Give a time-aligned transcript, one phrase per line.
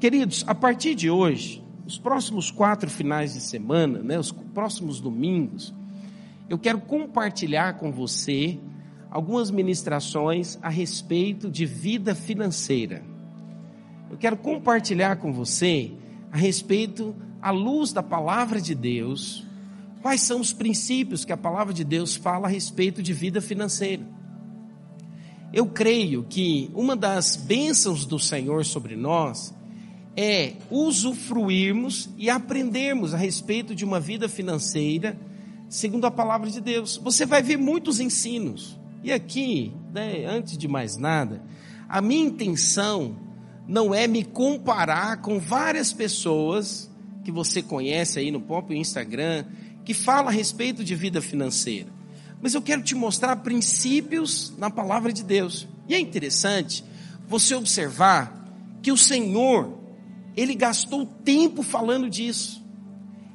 [0.00, 5.74] Queridos, a partir de hoje, os próximos quatro finais de semana, né, os próximos domingos,
[6.48, 8.60] eu quero compartilhar com você
[9.10, 13.02] algumas ministrações a respeito de vida financeira.
[14.08, 15.90] Eu quero compartilhar com você
[16.30, 17.12] a respeito,
[17.42, 19.44] à luz da palavra de Deus,
[20.00, 24.06] quais são os princípios que a palavra de Deus fala a respeito de vida financeira.
[25.52, 29.57] Eu creio que uma das bênçãos do Senhor sobre nós
[30.20, 35.16] é usufruirmos e aprendermos a respeito de uma vida financeira
[35.68, 36.96] segundo a palavra de Deus.
[36.96, 38.76] Você vai ver muitos ensinos.
[39.04, 41.40] E aqui, né, antes de mais nada,
[41.88, 43.16] a minha intenção
[43.68, 46.90] não é me comparar com várias pessoas
[47.22, 49.44] que você conhece aí no próprio Instagram,
[49.84, 51.90] que fala a respeito de vida financeira.
[52.42, 55.68] Mas eu quero te mostrar princípios na palavra de Deus.
[55.88, 56.84] E é interessante
[57.28, 58.34] você observar
[58.82, 59.77] que o Senhor,
[60.38, 62.64] ele gastou tempo falando disso.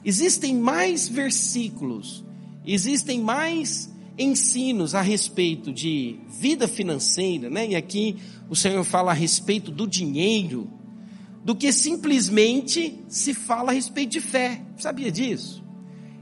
[0.06, 2.23] Existem mais versículos,
[2.66, 7.70] existem mais ensinos a respeito de vida financeira, né?
[7.70, 8.18] E aqui
[8.50, 10.70] o Senhor fala a respeito do dinheiro,
[11.44, 14.62] do que simplesmente se fala a respeito de fé.
[14.78, 15.62] Sabia disso?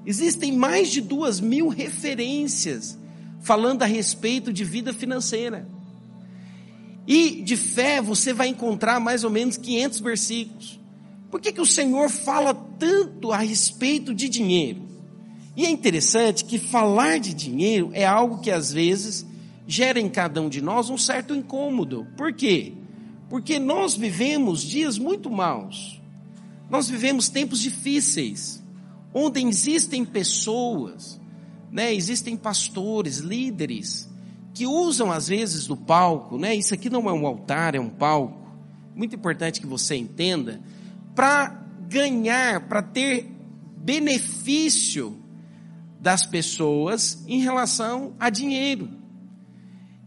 [0.03, 2.97] Existem mais de duas mil referências
[3.39, 5.67] falando a respeito de vida financeira.
[7.07, 10.79] E de fé você vai encontrar mais ou menos 500 versículos.
[11.29, 14.81] Por que, que o Senhor fala tanto a respeito de dinheiro?
[15.55, 19.25] E é interessante que falar de dinheiro é algo que às vezes
[19.67, 22.05] gera em cada um de nós um certo incômodo.
[22.17, 22.73] Por quê?
[23.29, 26.01] Porque nós vivemos dias muito maus.
[26.69, 28.61] Nós vivemos tempos difíceis,
[29.13, 31.19] onde existem pessoas,
[31.71, 34.09] né, existem pastores, líderes,
[34.53, 36.55] que usam às vezes do palco, né?
[36.55, 38.39] Isso aqui não é um altar, é um palco.
[38.95, 40.61] Muito importante que você entenda,
[41.15, 43.29] para ganhar, para ter
[43.77, 45.17] benefício
[45.99, 48.89] das pessoas em relação a dinheiro.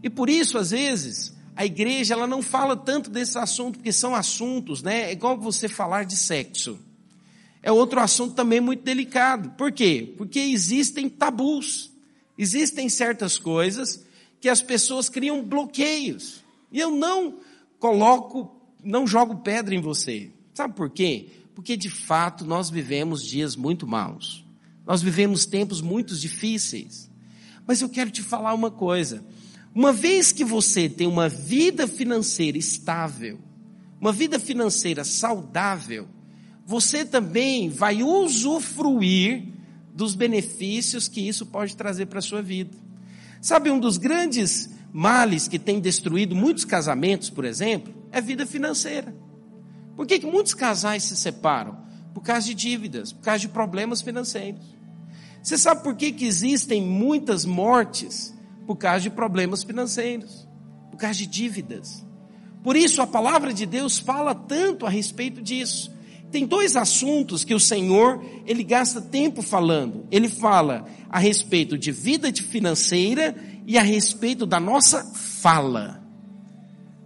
[0.03, 4.15] E por isso, às vezes, a igreja ela não fala tanto desse assunto, porque são
[4.15, 5.05] assuntos, né?
[5.05, 6.79] É igual você falar de sexo.
[7.63, 9.51] É outro assunto também muito delicado.
[9.53, 10.13] Por quê?
[10.19, 11.91] Porque existem tabus.
[12.37, 14.05] Existem certas coisas
[14.45, 16.45] que as pessoas criam bloqueios.
[16.71, 17.39] E eu não
[17.79, 20.33] coloco, não jogo pedra em você.
[20.53, 21.31] Sabe por quê?
[21.55, 24.45] Porque de fato nós vivemos dias muito maus.
[24.87, 27.11] Nós vivemos tempos muito difíceis.
[27.67, 29.25] Mas eu quero te falar uma coisa.
[29.75, 33.39] Uma vez que você tem uma vida financeira estável,
[33.99, 36.07] uma vida financeira saudável,
[36.67, 39.49] você também vai usufruir
[39.95, 42.84] dos benefícios que isso pode trazer para a sua vida.
[43.45, 48.47] Sabe, um dos grandes males que tem destruído muitos casamentos, por exemplo, é a vida
[48.47, 49.15] financeira.
[49.95, 51.77] Por que, que muitos casais se separam?
[52.15, 54.65] Por causa de dívidas, por causa de problemas financeiros.
[55.43, 58.33] Você sabe por que, que existem muitas mortes?
[58.67, 60.49] Por causa de problemas financeiros,
[60.91, 62.03] por causa de dívidas.
[62.63, 65.94] Por isso a palavra de Deus fala tanto a respeito disso.
[66.35, 70.05] Tem dois assuntos que o Senhor, ele gasta tempo falando.
[70.11, 76.03] Ele fala a respeito de vida financeira e a respeito da nossa fala.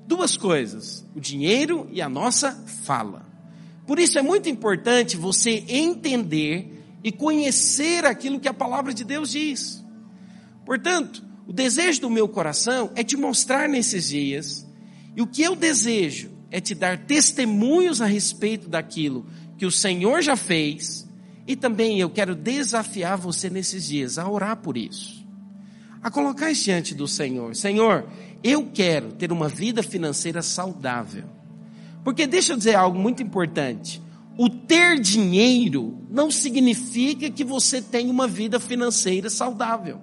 [0.07, 2.53] Duas coisas, o dinheiro e a nossa
[2.85, 3.27] fala.
[3.87, 9.33] Por isso é muito importante você entender e conhecer aquilo que a palavra de Deus
[9.33, 9.85] diz.
[10.65, 14.67] Portanto, o desejo do meu coração é te mostrar nesses dias,
[15.15, 19.27] e o que eu desejo é te dar testemunhos a respeito daquilo
[19.57, 21.09] que o Senhor já fez,
[21.47, 25.27] e também eu quero desafiar você nesses dias a orar por isso,
[26.03, 28.09] a colocar isso diante do Senhor: Senhor,
[28.43, 31.25] eu quero ter uma vida financeira saudável.
[32.05, 34.01] Porque deixa eu dizer algo muito importante
[34.39, 40.01] o ter dinheiro não significa que você tem uma vida financeira saudável.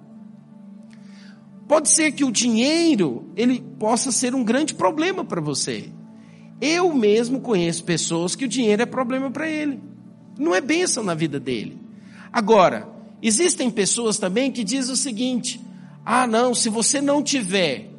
[1.66, 5.90] Pode ser que o dinheiro ele possa ser um grande problema para você.
[6.60, 9.80] Eu mesmo conheço pessoas que o dinheiro é problema para ele.
[10.38, 11.78] Não é bênção na vida dele.
[12.32, 12.88] Agora,
[13.22, 15.60] existem pessoas também que dizem o seguinte:
[16.04, 17.90] ah, não, se você não tiver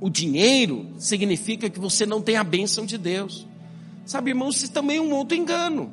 [0.00, 3.46] o dinheiro, significa que você não tem a bênção de Deus.
[4.06, 5.92] Sabe, irmãos, isso também é um outro engano.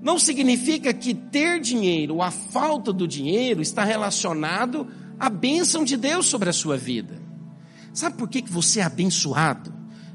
[0.00, 4.86] Não significa que ter dinheiro, a falta do dinheiro, está relacionado
[5.18, 7.20] à bênção de Deus sobre a sua vida.
[7.92, 9.73] Sabe por que, que você é abençoado?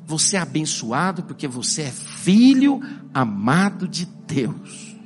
[0.09, 2.81] Você é abençoado porque você é filho
[3.13, 4.97] amado de Deus.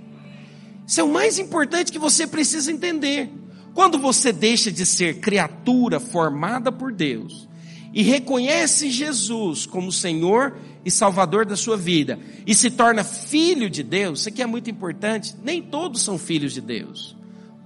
[0.87, 3.29] Isso é o mais importante que você precisa entender.
[3.73, 7.49] Quando você deixa de ser criatura formada por Deus
[7.93, 10.55] e reconhece Jesus como Senhor
[10.85, 12.17] e Salvador da sua vida
[12.47, 15.35] e se torna filho de Deus, isso aqui é muito importante.
[15.43, 17.13] Nem todos são filhos de Deus,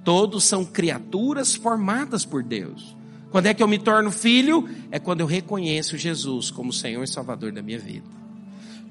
[0.03, 2.96] todos são criaturas formadas por Deus.
[3.31, 4.67] Quando é que eu me torno filho?
[4.91, 8.05] É quando eu reconheço Jesus como Senhor e Salvador da minha vida.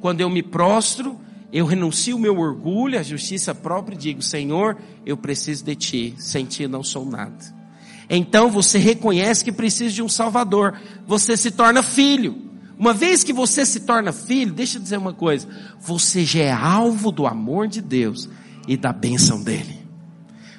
[0.01, 1.19] Quando eu me prostro,
[1.53, 6.15] eu renuncio o meu orgulho, a justiça própria e digo: Senhor, eu preciso de Ti,
[6.19, 7.57] sem Ti não sou nada.
[8.09, 12.47] Então você reconhece que precisa de um Salvador, você se torna filho.
[12.79, 15.49] Uma vez que você se torna filho, deixa eu dizer uma coisa,
[15.81, 18.29] você já é alvo do amor de Deus
[18.69, 19.76] e da bênção dele.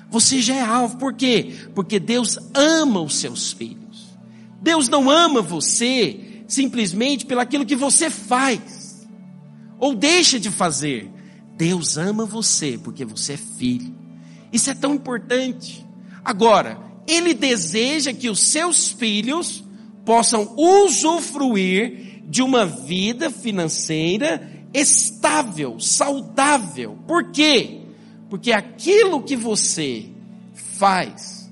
[0.09, 1.54] Você já é alvo, por quê?
[1.75, 4.18] Porque Deus ama os seus filhos.
[4.62, 9.07] Deus não ama você simplesmente pelo aquilo que você faz
[9.80, 11.12] ou deixa de fazer.
[11.56, 13.94] Deus ama você porque você é filho.
[14.51, 15.86] Isso é tão importante.
[16.24, 19.63] Agora, Ele deseja que os seus filhos
[20.06, 26.98] possam usufruir de uma vida financeira estável, saudável.
[27.07, 27.77] Por quê?
[28.30, 30.10] Porque aquilo que você
[30.54, 31.52] faz,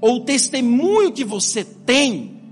[0.00, 2.42] ou o testemunho que você tem,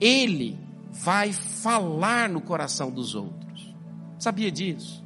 [0.00, 0.58] ele
[0.90, 3.74] vai falar no coração dos outros.
[4.18, 5.04] Sabia disso?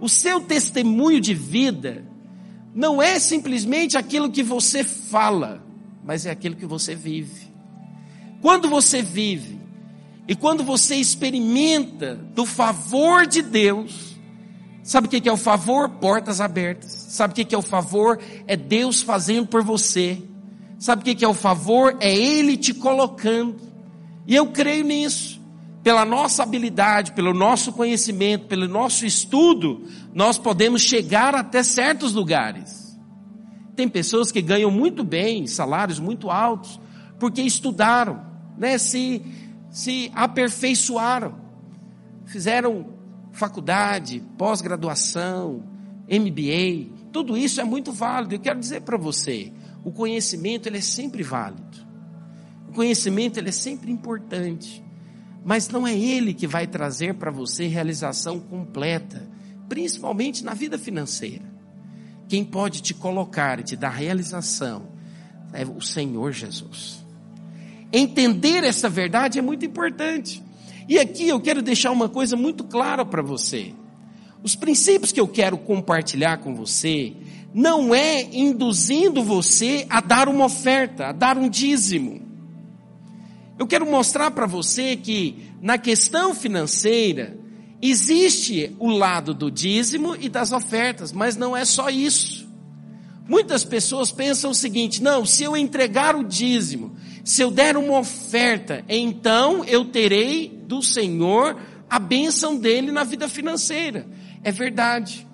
[0.00, 2.04] O seu testemunho de vida
[2.74, 5.64] não é simplesmente aquilo que você fala,
[6.04, 7.50] mas é aquilo que você vive.
[8.40, 9.58] Quando você vive
[10.28, 14.15] e quando você experimenta do favor de Deus,
[14.86, 15.88] Sabe o que é o favor?
[15.88, 16.92] Portas abertas.
[16.92, 18.20] Sabe o que é o favor?
[18.46, 20.22] É Deus fazendo por você.
[20.78, 21.96] Sabe o que é o favor?
[21.98, 23.56] É Ele te colocando.
[24.28, 25.42] E eu creio nisso.
[25.82, 32.96] Pela nossa habilidade, pelo nosso conhecimento, pelo nosso estudo, nós podemos chegar até certos lugares.
[33.74, 36.80] Tem pessoas que ganham muito bem, salários muito altos,
[37.18, 38.24] porque estudaram,
[38.56, 38.78] né?
[38.78, 39.20] se,
[39.68, 41.34] se aperfeiçoaram,
[42.26, 42.95] fizeram
[43.36, 45.62] faculdade, pós-graduação,
[46.08, 48.34] MBA, tudo isso é muito válido.
[48.34, 49.52] Eu quero dizer para você,
[49.84, 51.86] o conhecimento ele é sempre válido.
[52.68, 54.82] O conhecimento ele é sempre importante.
[55.44, 59.28] Mas não é ele que vai trazer para você realização completa,
[59.68, 61.44] principalmente na vida financeira.
[62.28, 64.88] Quem pode te colocar e te dar realização
[65.52, 67.04] é o Senhor Jesus.
[67.92, 70.42] Entender essa verdade é muito importante.
[70.88, 73.74] E aqui eu quero deixar uma coisa muito clara para você.
[74.42, 77.12] Os princípios que eu quero compartilhar com você
[77.52, 82.20] não é induzindo você a dar uma oferta, a dar um dízimo.
[83.58, 87.36] Eu quero mostrar para você que na questão financeira
[87.80, 92.46] existe o lado do dízimo e das ofertas, mas não é só isso.
[93.26, 96.94] Muitas pessoas pensam o seguinte: não, se eu entregar o dízimo,
[97.26, 103.28] se eu der uma oferta, então eu terei do Senhor a bênção dele na vida
[103.28, 104.06] financeira.
[104.44, 105.26] É verdade.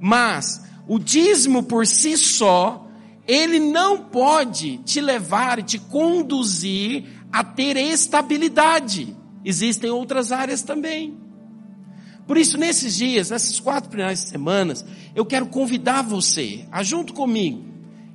[0.00, 2.86] Mas o dízimo por si só,
[3.26, 9.16] ele não pode te levar te conduzir a ter estabilidade.
[9.44, 11.18] Existem outras áreas também.
[12.28, 14.86] Por isso, nesses dias, nessas quatro primeiras semanas,
[15.16, 17.64] eu quero convidar você a, junto comigo,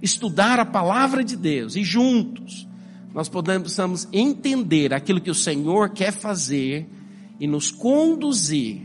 [0.02, 2.69] estudar a palavra de Deus e juntos
[3.14, 6.88] nós possamos entender aquilo que o Senhor quer fazer
[7.40, 8.82] e nos conduzir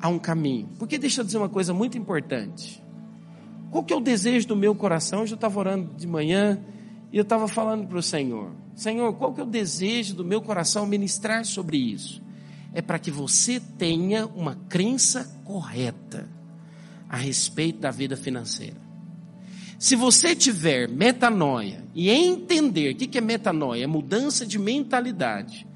[0.00, 0.68] a um caminho.
[0.78, 2.82] Porque deixa eu dizer uma coisa muito importante.
[3.70, 5.20] Qual que é o desejo do meu coração?
[5.20, 6.60] Eu estava orando de manhã
[7.12, 10.40] e eu estava falando para o Senhor: Senhor, qual que é o desejo do meu
[10.40, 12.22] coração ministrar sobre isso?
[12.72, 16.28] É para que você tenha uma crença correta
[17.08, 18.89] a respeito da vida financeira.
[19.80, 25.66] Se você tiver metanoia e entender o que é metanoia, é mudança de mentalidade,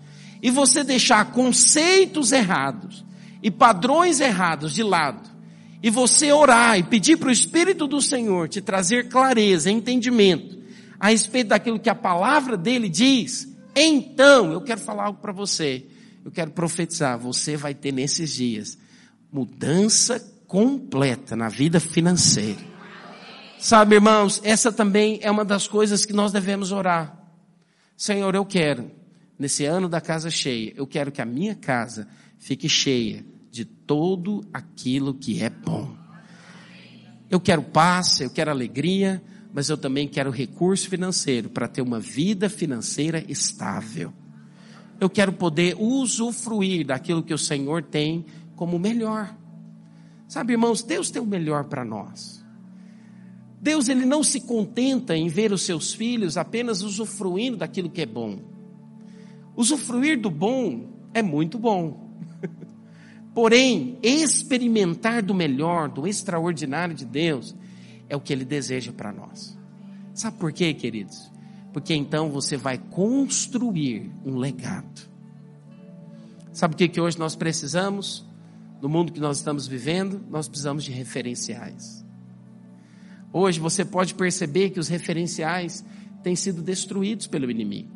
[0.43, 3.03] e você deixar conceitos errados
[3.43, 5.27] e padrões errados de lado,
[5.83, 10.59] e você orar e pedir para o Espírito do Senhor te trazer clareza, entendimento
[11.01, 15.87] a respeito daquilo que a palavra dele diz, então eu quero falar algo para você.
[16.23, 18.77] Eu quero profetizar, você vai ter nesses dias
[19.33, 22.74] mudança completa na vida financeira.
[23.65, 27.17] Sabe, irmãos, essa também é uma das coisas que nós devemos orar.
[27.97, 28.91] Senhor, eu quero,
[29.39, 32.07] nesse ano da casa cheia, eu quero que a minha casa
[32.39, 35.97] fique cheia de todo aquilo que é bom.
[37.31, 41.99] Eu quero paz, eu quero alegria, mas eu também quero recurso financeiro para ter uma
[41.99, 44.13] vida financeira estável.
[45.01, 49.35] Eu quero poder usufruir daquilo que o Senhor tem como melhor.
[50.29, 52.44] Sabe, irmãos, Deus tem o melhor para nós.
[53.65, 58.07] Deus ele não se contenta em ver os seus filhos apenas usufruindo daquilo que é
[58.07, 58.39] bom.
[59.57, 62.15] Usufruir do bom é muito bom.
[63.35, 67.57] Porém, experimentar do melhor, do extraordinário de Deus,
[68.07, 69.57] é o que Ele deseja para nós.
[70.13, 71.33] Sabe por quê, queridos?
[71.73, 75.09] Porque então você vai construir um legado.
[76.53, 78.27] Sabe o que, que hoje nós precisamos?
[78.83, 82.04] No mundo que nós estamos vivendo, nós precisamos de referenciais.
[83.37, 85.85] Hoje você pode perceber que os referenciais
[86.23, 87.91] têm sido destruídos pelo inimigo.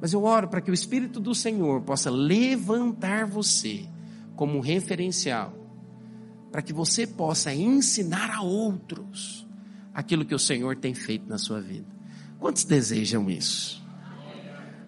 [0.00, 3.86] Mas eu oro para que o Espírito do Senhor possa levantar você
[4.34, 5.52] como um referencial,
[6.50, 9.46] para que você possa ensinar a outros
[9.92, 11.86] aquilo que o Senhor tem feito na sua vida.
[12.38, 13.84] Quantos desejam isso?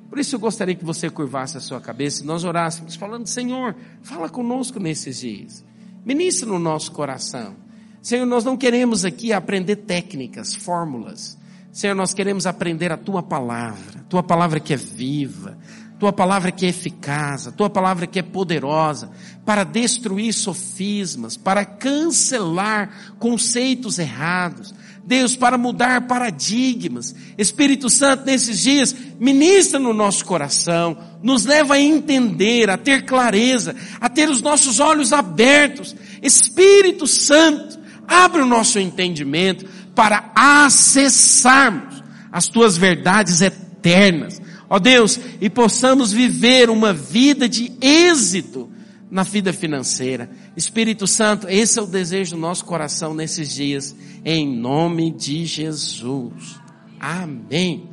[0.09, 3.77] Por isso eu gostaria que você curvasse a sua cabeça e nós orássemos, falando: Senhor,
[4.01, 5.63] fala conosco nesses dias,
[6.03, 7.63] ministra no nosso coração.
[8.05, 11.39] Senhor, nós não queremos aqui aprender técnicas, fórmulas.
[11.73, 15.57] Senhor, nós queremos aprender a tua palavra, tua palavra que é viva,
[15.99, 19.11] tua palavra que é eficaz, tua palavra que é poderosa
[19.43, 27.15] para destruir sofismas, para cancelar conceitos errados, Deus, para mudar paradigmas.
[27.39, 33.75] Espírito Santo, nesses dias, ministra no nosso coração, nos leva a entender, a ter clareza,
[33.99, 35.97] a ter os nossos olhos abertos.
[36.23, 44.41] Espírito Santo, abre o nosso entendimento para acessarmos as tuas verdades eternas.
[44.69, 48.69] Ó Deus, e possamos viver uma vida de êxito
[49.11, 50.29] na vida financeira.
[50.57, 53.95] Espírito Santo, esse é o desejo do nosso coração nesses dias
[54.25, 56.59] em nome de Jesus.
[56.99, 57.89] Amém.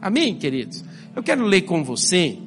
[0.00, 0.84] Amém, queridos.
[1.14, 2.38] Eu quero ler com você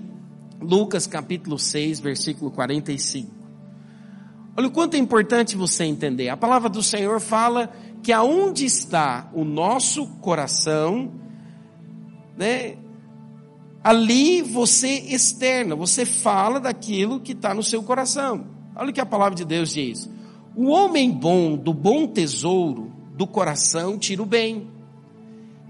[0.60, 3.37] Lucas capítulo 6, versículo 45.
[4.58, 6.30] Olha o quanto é importante você entender.
[6.30, 7.72] A palavra do Senhor fala
[8.02, 11.12] que aonde está o nosso coração,
[12.36, 12.76] né?
[13.84, 18.48] Ali você externa, você fala daquilo que está no seu coração.
[18.76, 20.10] Olha o que a palavra de Deus diz.
[20.56, 24.72] O homem bom do bom tesouro do coração tira o bem.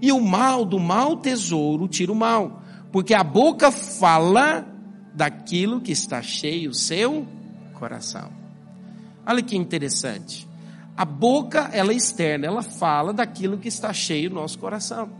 [0.00, 2.62] E o mal do mau tesouro tira o mal.
[2.90, 4.66] Porque a boca fala
[5.14, 7.26] daquilo que está cheio o seu
[7.74, 8.37] coração.
[9.28, 10.48] Olha que interessante.
[10.96, 15.10] A boca, ela é externa, ela fala daquilo que está cheio no nosso coração.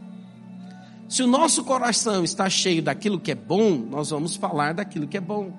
[1.06, 5.18] Se o nosso coração está cheio daquilo que é bom, nós vamos falar daquilo que
[5.18, 5.52] é bom.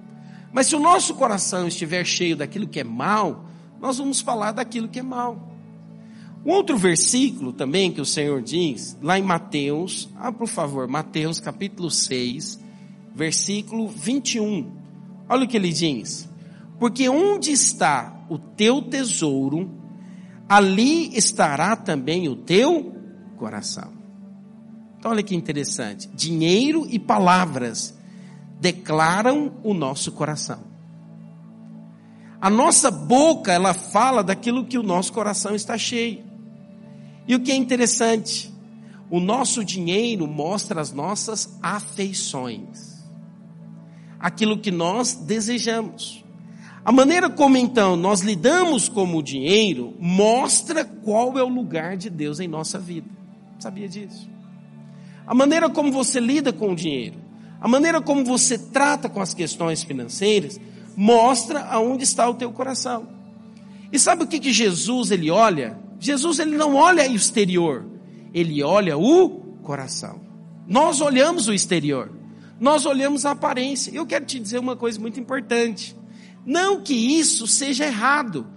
[0.51, 3.45] Mas se o nosso coração estiver cheio daquilo que é mal,
[3.79, 5.55] nós vamos falar daquilo que é mal.
[6.43, 11.39] Um outro versículo também que o Senhor diz, lá em Mateus, ah, por favor, Mateus
[11.39, 12.59] capítulo 6,
[13.13, 14.71] versículo 21.
[15.29, 16.27] Olha o que ele diz.
[16.79, 19.69] Porque onde está o teu tesouro,
[20.47, 22.95] ali estará também o teu
[23.37, 23.91] coração.
[24.97, 26.09] Então, olha que interessante.
[26.13, 27.97] Dinheiro e palavras
[28.59, 30.59] declaram o nosso coração.
[32.41, 36.23] A nossa boca, ela fala daquilo que o nosso coração está cheio.
[37.27, 38.53] E o que é interessante,
[39.09, 43.05] o nosso dinheiro mostra as nossas afeições,
[44.19, 46.23] aquilo que nós desejamos.
[46.83, 52.09] A maneira como então nós lidamos com o dinheiro mostra qual é o lugar de
[52.09, 53.07] Deus em nossa vida.
[53.59, 54.29] Sabia disso?
[55.27, 57.17] A maneira como você lida com o dinheiro,
[57.61, 60.59] a maneira como você trata com as questões financeiras,
[60.95, 63.07] mostra aonde está o teu coração.
[63.91, 65.77] E sabe o que, que Jesus ele olha?
[65.99, 67.85] Jesus ele não olha o exterior,
[68.33, 69.29] ele olha o
[69.61, 70.21] coração.
[70.67, 72.11] Nós olhamos o exterior,
[72.59, 73.91] nós olhamos a aparência.
[73.91, 75.95] Eu quero te dizer uma coisa muito importante.
[76.45, 78.47] Não que isso seja errado,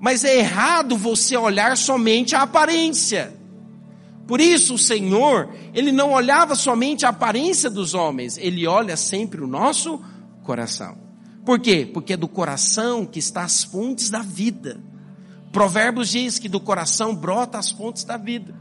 [0.00, 3.36] mas é errado você olhar somente a aparência.
[4.26, 9.42] Por isso o Senhor, ele não olhava somente a aparência dos homens, ele olha sempre
[9.42, 10.00] o nosso
[10.44, 10.96] coração.
[11.44, 11.88] Por quê?
[11.92, 14.80] Porque é do coração que está as fontes da vida.
[15.50, 18.54] Provérbios diz que do coração brota as fontes da vida.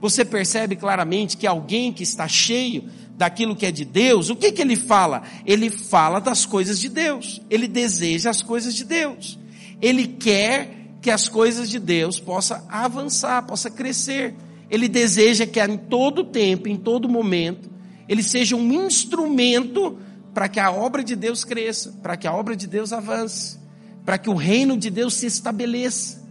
[0.00, 4.52] Você percebe claramente que alguém que está cheio daquilo que é de Deus, o que
[4.52, 5.22] que ele fala?
[5.44, 7.40] Ele fala das coisas de Deus.
[7.48, 9.38] Ele deseja as coisas de Deus.
[9.80, 10.70] Ele quer
[11.00, 14.34] que as coisas de Deus possa avançar, possa crescer.
[14.70, 17.70] Ele deseja que em todo tempo, em todo momento,
[18.08, 19.98] ele seja um instrumento
[20.34, 23.66] para que a obra de Deus cresça, para que a obra de Deus avance
[24.06, 26.24] para que o reino de Deus se estabeleça,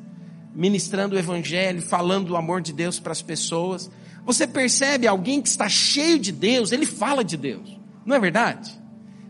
[0.55, 3.91] ministrando o evangelho, falando do amor de Deus para as pessoas.
[4.25, 8.77] Você percebe alguém que está cheio de Deus, ele fala de Deus, não é verdade?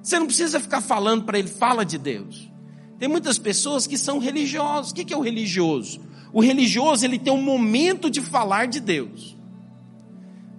[0.02, 2.50] Você não precisa ficar falando para ele, fala de Deus.
[2.98, 4.92] Tem muitas pessoas que são religiosos.
[4.92, 6.00] O que é o religioso?
[6.32, 9.36] O religioso ele tem um momento de falar de Deus.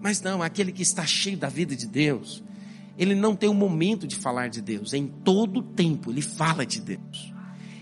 [0.01, 2.43] Mas não, aquele que está cheio da vida de Deus,
[2.99, 4.93] ele não tem um momento de falar de Deus.
[4.93, 7.33] Em todo tempo ele fala de Deus.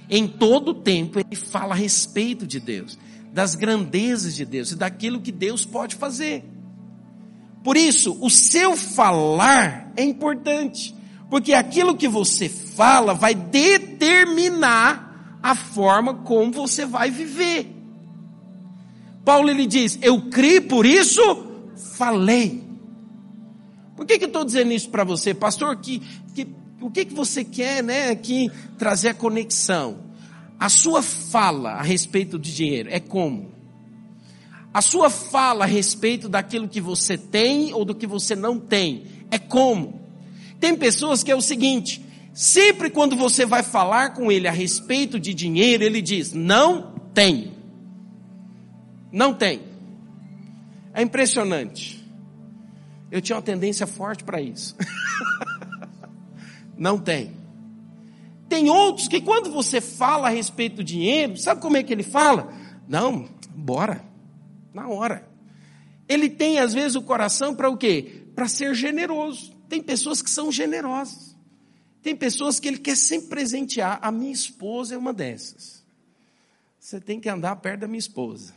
[0.08, 2.98] Em todo tempo ele fala a respeito de Deus,
[3.34, 6.44] das grandezas de Deus e daquilo que Deus pode fazer.
[7.64, 10.94] Por isso, o seu falar é importante,
[11.28, 17.74] porque aquilo que você fala vai determinar a forma como você vai viver.
[19.24, 21.20] Paulo ele diz: Eu criei, por isso
[21.96, 22.62] falei.
[23.96, 25.76] Por que, que eu estou dizendo isso para você, pastor?
[25.78, 26.00] Que,
[26.34, 26.46] que,
[26.80, 28.10] o que, que você quer, né?
[28.10, 28.48] Aqui
[28.78, 30.03] trazer a conexão.
[30.58, 33.52] A sua fala a respeito de dinheiro é como?
[34.72, 39.06] A sua fala a respeito daquilo que você tem ou do que você não tem
[39.30, 40.00] é como?
[40.58, 45.20] Tem pessoas que é o seguinte: sempre quando você vai falar com ele a respeito
[45.20, 47.52] de dinheiro, ele diz: não tem.
[49.12, 49.60] Não tem.
[50.92, 52.04] É impressionante.
[53.10, 54.76] Eu tinha uma tendência forte para isso.
[56.76, 57.36] Não tem.
[58.48, 62.02] Tem outros que quando você fala a respeito do dinheiro, sabe como é que ele
[62.02, 62.52] fala?
[62.88, 64.04] Não, bora.
[64.72, 65.28] Na hora.
[66.08, 68.26] Ele tem às vezes o coração para o quê?
[68.34, 69.54] Para ser generoso.
[69.68, 71.34] Tem pessoas que são generosas.
[72.02, 73.98] Tem pessoas que ele quer sempre presentear.
[74.02, 75.82] A minha esposa é uma dessas.
[76.78, 78.52] Você tem que andar perto da minha esposa.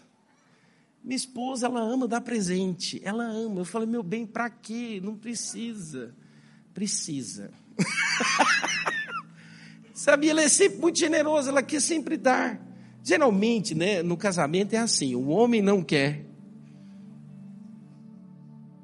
[1.01, 2.99] Minha esposa, ela ama dar presente.
[3.01, 3.61] Ela ama.
[3.61, 4.99] Eu falei, meu bem, para quê?
[5.01, 6.13] Não precisa.
[6.73, 7.53] Precisa.
[9.97, 12.61] Sabe, ela é sempre muito generosa, ela quer sempre dar.
[13.03, 16.23] Geralmente, né, no casamento é assim, o homem não quer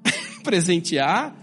[0.44, 1.36] presentear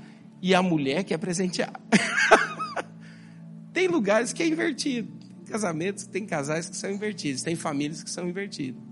[0.42, 1.72] e a mulher quer presentear.
[3.72, 5.08] tem lugares que é invertido.
[5.46, 8.82] Casamentos, tem casais que são invertidos, tem famílias que são invertidas.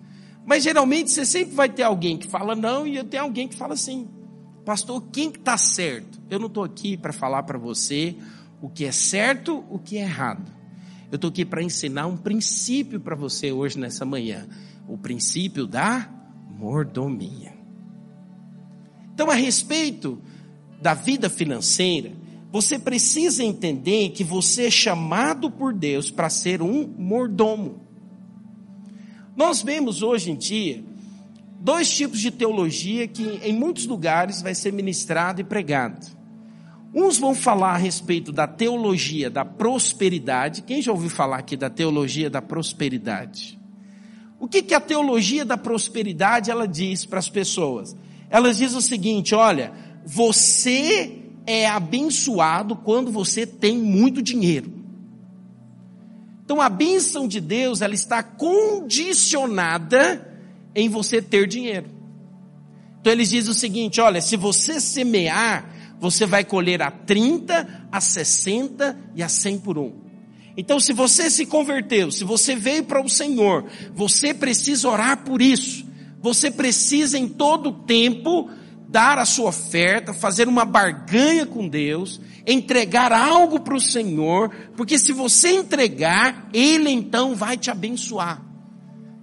[0.47, 3.57] Mas geralmente você sempre vai ter alguém que fala não e eu tenho alguém que
[3.57, 4.09] fala sim.
[4.65, 6.21] Pastor, quem está certo?
[6.31, 8.15] Eu não estou aqui para falar para você
[8.63, 10.58] o que é certo, o que é errado.
[11.11, 14.47] Eu estou aqui para ensinar um princípio para você hoje nessa manhã.
[14.87, 16.09] O princípio da
[16.59, 17.55] mordomia.
[19.15, 20.21] Então, a respeito
[20.81, 22.13] da vida financeira,
[22.53, 27.81] você precisa entender que você é chamado por Deus para ser um mordomo.
[29.37, 30.85] Nós vemos hoje em dia
[31.61, 36.18] dois tipos de teologia que em muitos lugares vai ser ministrado e pregado.
[36.95, 40.63] Uns vão falar a respeito da teologia da prosperidade.
[40.63, 43.59] Quem já ouviu falar aqui da teologia da prosperidade?
[44.41, 47.95] O que, que a teologia da prosperidade ela diz para as pessoas?
[48.31, 49.73] Ela diz o seguinte: olha,
[50.05, 54.73] você é abençoado quando você tem muito dinheiro.
[56.45, 60.27] Então a bênção de Deus, ela está condicionada
[60.75, 61.91] em você ter dinheiro.
[63.01, 68.01] Então eles dizem o seguinte: olha, se você semear, você vai colher a 30, a
[68.01, 69.93] 60 e a 100 por um.
[70.57, 75.41] Então, se você se converteu, se você veio para o Senhor, você precisa orar por
[75.41, 75.87] isso.
[76.21, 78.51] Você precisa em todo tempo
[78.89, 84.99] dar a sua oferta, fazer uma barganha com Deus, entregar algo para o Senhor, porque
[84.99, 88.43] se você entregar, Ele então vai te abençoar.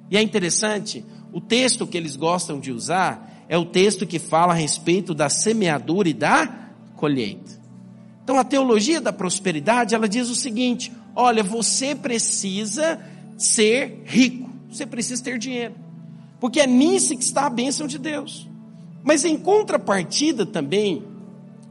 [0.09, 4.53] E é interessante, o texto que eles gostam de usar é o texto que fala
[4.53, 6.64] a respeito da semeadura e da
[6.95, 7.59] colheita.
[8.23, 12.99] Então a teologia da prosperidade, ela diz o seguinte: olha, você precisa
[13.37, 15.75] ser rico, você precisa ter dinheiro,
[16.39, 18.47] porque é nisso que está a bênção de Deus.
[19.03, 21.03] Mas em contrapartida também,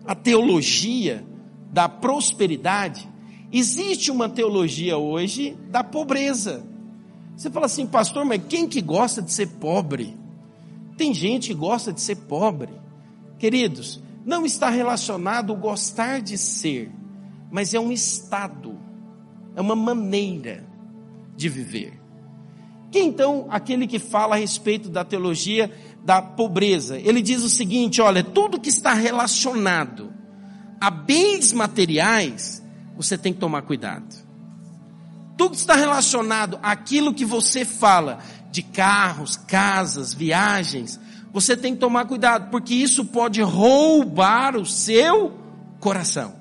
[0.07, 1.25] a teologia
[1.73, 3.09] da prosperidade,
[3.51, 6.65] existe uma teologia hoje da pobreza.
[7.37, 10.17] Você fala assim, pastor, mas quem que gosta de ser pobre?
[10.97, 12.73] Tem gente que gosta de ser pobre.
[13.39, 16.91] Queridos, não está relacionado o gostar de ser,
[17.51, 18.79] mas é um estado,
[19.55, 20.67] é uma maneira
[21.37, 22.01] de viver.
[22.91, 25.71] Quem então aquele que fala a respeito da teologia
[26.05, 26.99] da pobreza.
[26.99, 30.13] Ele diz o seguinte: olha, tudo que está relacionado
[30.81, 32.63] a bens materiais,
[32.95, 34.23] você tem que tomar cuidado.
[35.37, 38.19] Tudo que está relacionado àquilo que você fala
[38.53, 41.01] de carros, casas, viagens,
[41.35, 45.37] você tem que tomar cuidado, porque isso pode roubar o seu
[45.81, 46.33] coração.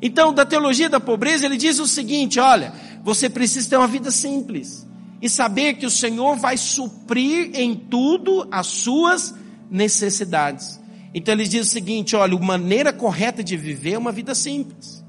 [0.00, 4.12] Então, da teologia da pobreza, ele diz o seguinte: olha, você precisa ter uma vida
[4.12, 4.86] simples
[5.20, 9.34] e saber que o Senhor vai suprir em tudo as suas
[9.68, 10.80] necessidades.
[11.12, 15.04] Então ele diz o seguinte: olha, a maneira correta de viver é uma vida simples.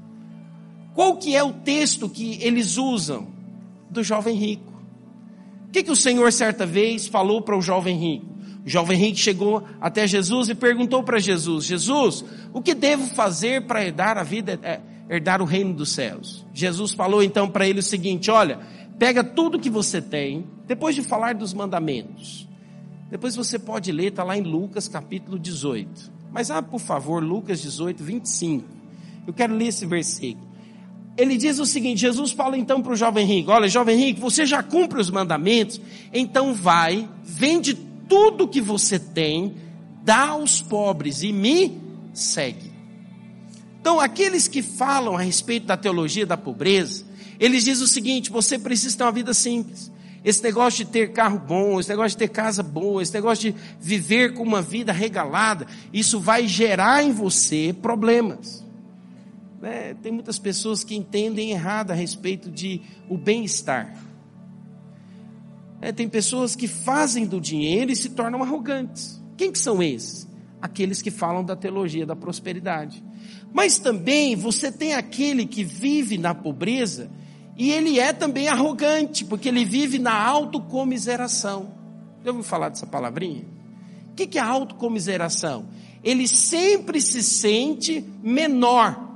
[0.92, 3.28] Qual que é o texto que eles usam?
[3.88, 4.72] Do jovem rico.
[5.68, 8.35] O que, que o Senhor certa vez falou para o jovem rico?
[8.66, 13.64] O jovem rico chegou até Jesus e perguntou para Jesus: Jesus, o que devo fazer
[13.64, 16.44] para herdar a vida, é, herdar o reino dos céus?
[16.52, 18.58] Jesus falou então para ele o seguinte: Olha,
[18.98, 22.48] pega tudo que você tem, depois de falar dos mandamentos.
[23.08, 26.16] Depois você pode ler, está lá em Lucas capítulo 18.
[26.32, 28.64] Mas, ah, por favor, Lucas 18, 25.
[29.28, 30.44] Eu quero ler esse versículo.
[31.16, 34.44] Ele diz o seguinte: Jesus fala então para o jovem rico: Olha, jovem rico, você
[34.44, 35.80] já cumpre os mandamentos,
[36.12, 39.56] então vai, vende tudo que você tem,
[40.02, 41.80] dá aos pobres e me
[42.12, 42.72] segue.
[43.80, 47.04] Então, aqueles que falam a respeito da teologia da pobreza,
[47.38, 49.92] eles dizem o seguinte: você precisa ter uma vida simples.
[50.24, 53.58] Esse negócio de ter carro bom, esse negócio de ter casa boa, esse negócio de
[53.80, 58.64] viver com uma vida regalada, isso vai gerar em você problemas.
[59.60, 59.94] Né?
[60.02, 63.96] Tem muitas pessoas que entendem errado a respeito de o bem-estar.
[65.80, 69.22] É, tem pessoas que fazem do dinheiro e se tornam arrogantes.
[69.36, 70.26] Quem que são esses?
[70.60, 73.04] Aqueles que falam da teologia da prosperidade.
[73.52, 77.10] Mas também você tem aquele que vive na pobreza
[77.56, 81.74] e ele é também arrogante, porque ele vive na autocomiseração.
[82.22, 83.44] Já ouviu falar dessa palavrinha?
[84.10, 85.66] O que é autocomiseração?
[86.02, 89.15] Ele sempre se sente menor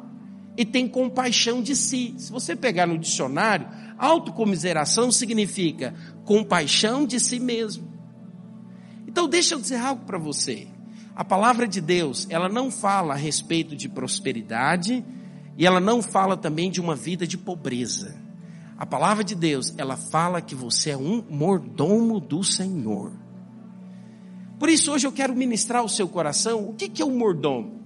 [0.56, 2.14] e tem compaixão de si.
[2.18, 7.90] Se você pegar no dicionário, autocomiseração significa compaixão de si mesmo.
[9.06, 10.68] Então deixa eu dizer algo para você.
[11.14, 15.04] A palavra de Deus, ela não fala a respeito de prosperidade
[15.58, 18.16] e ela não fala também de uma vida de pobreza.
[18.78, 23.12] A palavra de Deus, ela fala que você é um mordomo do Senhor.
[24.58, 27.79] Por isso hoje eu quero ministrar ao seu coração o que, que é um mordomo.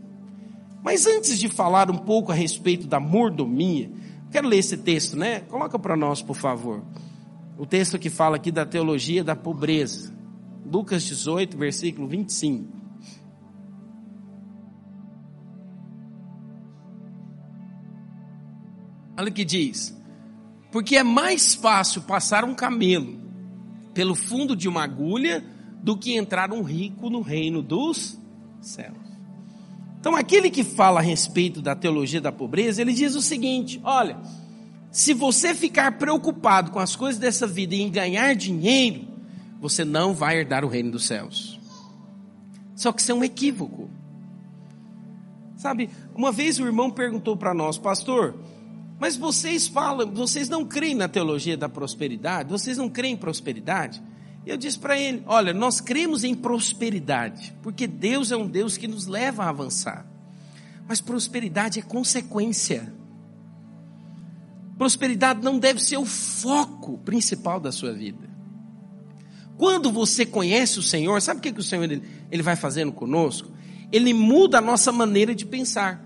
[0.84, 3.90] Mas antes de falar um pouco a respeito da mordomia,
[4.30, 5.40] quero ler esse texto, né?
[5.40, 6.84] Coloca para nós, por favor.
[7.56, 10.12] O texto que fala aqui da teologia da pobreza.
[10.70, 12.68] Lucas 18, versículo 25.
[19.16, 19.96] Olha o que diz.
[20.70, 23.18] Porque é mais fácil passar um camelo
[23.94, 25.42] pelo fundo de uma agulha
[25.82, 28.20] do que entrar um rico no reino dos
[28.60, 29.03] céus.
[30.04, 34.18] Então, aquele que fala a respeito da teologia da pobreza, ele diz o seguinte: olha,
[34.90, 39.08] se você ficar preocupado com as coisas dessa vida e em ganhar dinheiro,
[39.58, 41.58] você não vai herdar o reino dos céus.
[42.76, 43.88] Só que isso é um equívoco.
[45.56, 48.34] Sabe, uma vez o irmão perguntou para nós, pastor,
[49.00, 52.50] mas vocês falam, vocês não creem na teologia da prosperidade?
[52.50, 54.02] Vocês não creem em prosperidade?
[54.46, 58.76] E eu disse para ele: olha, nós cremos em prosperidade, porque Deus é um Deus
[58.76, 60.06] que nos leva a avançar.
[60.86, 62.92] Mas prosperidade é consequência.
[64.76, 68.28] Prosperidade não deve ser o foco principal da sua vida.
[69.56, 72.92] Quando você conhece o Senhor, sabe o que, que o Senhor ele, ele vai fazendo
[72.92, 73.50] conosco?
[73.92, 76.04] Ele muda a nossa maneira de pensar.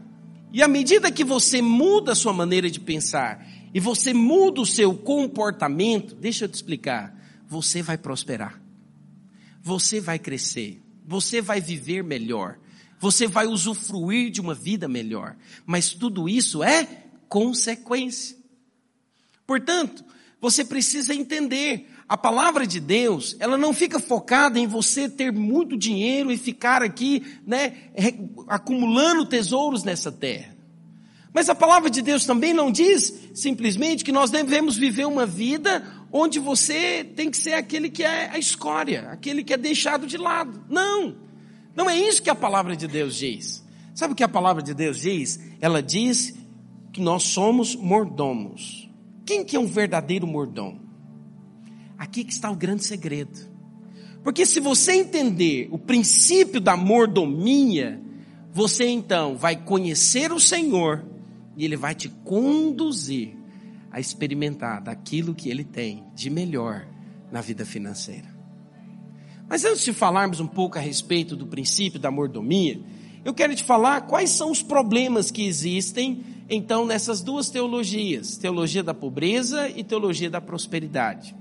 [0.53, 4.67] E à medida que você muda a sua maneira de pensar e você muda o
[4.67, 7.18] seu comportamento, deixa eu te explicar,
[7.49, 8.61] você vai prosperar.
[9.63, 10.83] Você vai crescer.
[11.07, 12.59] Você vai viver melhor.
[13.01, 15.37] Você vai usufruir de uma vida melhor.
[15.65, 16.87] Mas tudo isso é
[17.29, 18.37] consequência.
[19.47, 20.05] Portanto,
[20.41, 25.77] você precisa entender, a palavra de Deus, ela não fica focada em você ter muito
[25.77, 27.91] dinheiro e ficar aqui, né,
[28.47, 30.57] acumulando tesouros nessa terra.
[31.35, 35.85] Mas a palavra de Deus também não diz simplesmente que nós devemos viver uma vida
[36.13, 40.17] onde você tem que ser aquele que é a escória, aquele que é deixado de
[40.17, 40.65] lado.
[40.69, 41.17] Não,
[41.75, 43.65] não é isso que a palavra de Deus diz.
[43.95, 45.41] Sabe o que a palavra de Deus diz?
[45.61, 46.35] Ela diz
[46.93, 48.89] que nós somos mordomos.
[49.25, 50.81] Quem que é um verdadeiro mordomo?
[51.99, 53.39] Aqui que está o grande segredo.
[54.23, 58.01] Porque se você entender o princípio da mordomia,
[58.53, 61.05] você então vai conhecer o Senhor
[61.57, 63.38] e ele vai te conduzir
[63.91, 66.87] a experimentar daquilo que ele tem de melhor
[67.31, 68.37] na vida financeira.
[69.49, 72.81] Mas antes de falarmos um pouco a respeito do princípio da mordomia,
[73.25, 78.83] eu quero te falar quais são os problemas que existem então nessas duas teologias, teologia
[78.83, 81.35] da pobreza e teologia da prosperidade.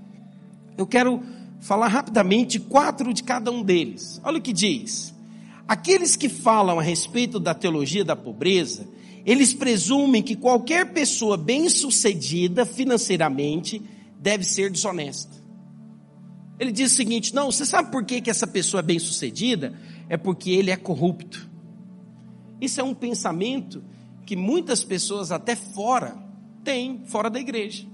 [0.77, 1.23] Eu quero
[1.59, 4.21] falar rapidamente quatro de cada um deles.
[4.23, 5.13] Olha o que diz.
[5.67, 8.87] Aqueles que falam a respeito da teologia da pobreza,
[9.27, 13.81] eles presumem que qualquer pessoa bem-sucedida financeiramente
[14.17, 15.35] deve ser desonesta.
[16.57, 19.77] Ele diz o seguinte: não, você sabe por que, que essa pessoa é bem-sucedida?
[20.07, 21.49] É porque ele é corrupto.
[22.61, 23.83] Isso é um pensamento
[24.25, 26.17] que muitas pessoas até fora
[26.63, 27.85] têm, fora da igreja.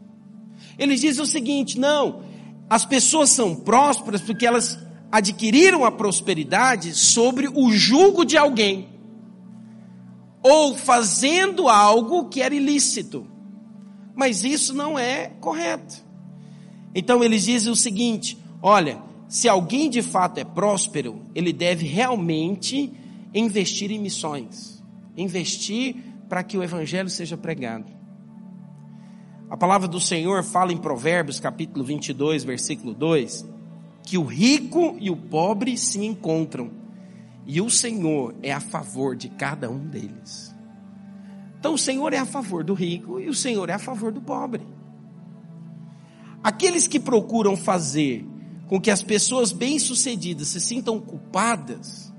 [0.78, 2.22] Eles dizem o seguinte: não,
[2.70, 4.78] as pessoas são prósperas porque elas
[5.12, 8.93] adquiriram a prosperidade sobre o jugo de alguém,
[10.44, 13.26] ou fazendo algo que era ilícito.
[14.14, 16.04] Mas isso não é correto.
[16.94, 22.92] Então eles dizem o seguinte: olha, se alguém de fato é próspero, ele deve realmente
[23.34, 24.84] investir em missões,
[25.18, 25.96] investir
[26.30, 27.92] para que o evangelho seja pregado.
[29.50, 33.46] A palavra do Senhor fala em Provérbios, capítulo 22, versículo 2,
[34.04, 36.72] que o rico e o pobre se encontram,
[37.46, 40.54] e o Senhor é a favor de cada um deles.
[41.60, 44.22] Então o Senhor é a favor do rico e o Senhor é a favor do
[44.22, 44.66] pobre.
[46.44, 48.26] Aqueles que procuram fazer
[48.68, 52.14] com que as pessoas bem-sucedidas se sintam culpadas,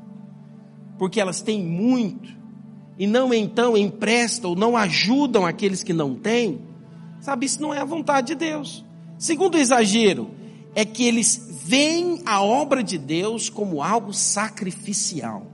[0.99, 2.35] porque elas têm muito,
[2.99, 6.61] e não então emprestam ou não ajudam aqueles que não têm,
[7.21, 8.85] sabe, isso não é a vontade de Deus.
[9.19, 10.31] Segundo exagero,
[10.75, 15.51] é que eles veem a obra de Deus como algo sacrificial.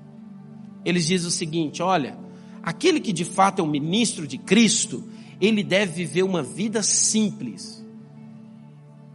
[0.85, 2.19] Eles dizem o seguinte: olha,
[2.63, 5.09] aquele que de fato é um ministro de Cristo,
[5.41, 7.85] ele deve viver uma vida simples.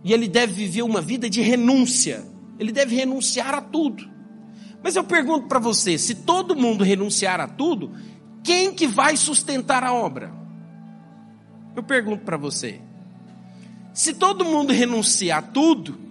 [0.06, 2.26] E ele deve viver uma vida de renúncia.
[2.58, 4.08] Ele deve renunciar a tudo.
[4.82, 7.92] Mas eu pergunto para você, se todo mundo renunciar a tudo,
[8.44, 10.32] quem que vai sustentar a obra?
[11.76, 12.80] Eu pergunto para você.
[13.94, 16.05] Se todo mundo renunciar a tudo,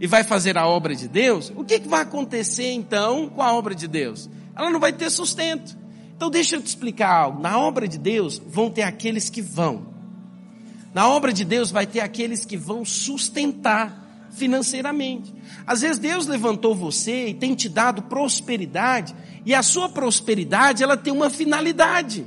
[0.00, 3.52] e vai fazer a obra de Deus, o que, que vai acontecer então com a
[3.52, 4.30] obra de Deus?
[4.56, 5.76] Ela não vai ter sustento.
[6.16, 7.42] Então deixa eu te explicar algo.
[7.42, 9.88] Na obra de Deus vão ter aqueles que vão.
[10.94, 15.34] Na obra de Deus vai ter aqueles que vão sustentar financeiramente.
[15.66, 20.96] Às vezes Deus levantou você e tem te dado prosperidade, e a sua prosperidade ela
[20.96, 22.26] tem uma finalidade.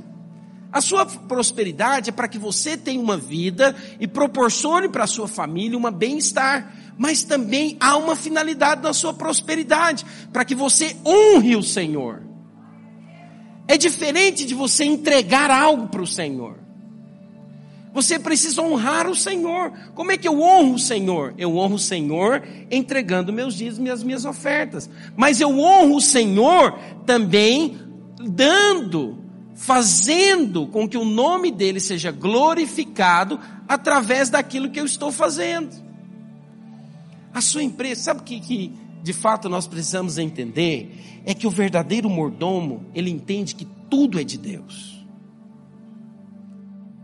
[0.72, 5.28] A sua prosperidade é para que você tenha uma vida e proporcione para a sua
[5.28, 11.56] família uma bem-estar mas também há uma finalidade na sua prosperidade, para que você honre
[11.56, 12.22] o Senhor.
[13.66, 16.64] É diferente de você entregar algo para o Senhor.
[17.94, 19.72] Você precisa honrar o Senhor.
[19.94, 21.32] Como é que eu honro o Senhor?
[21.38, 24.90] Eu honro o Senhor entregando meus dízimos e as minhas ofertas.
[25.16, 26.76] Mas eu honro o Senhor
[27.06, 27.78] também
[28.18, 29.18] dando,
[29.54, 35.83] fazendo com que o nome dele seja glorificado através daquilo que eu estou fazendo.
[37.34, 41.22] A sua empresa, sabe o que, que de fato nós precisamos entender?
[41.26, 45.04] É que o verdadeiro mordomo, ele entende que tudo é de Deus.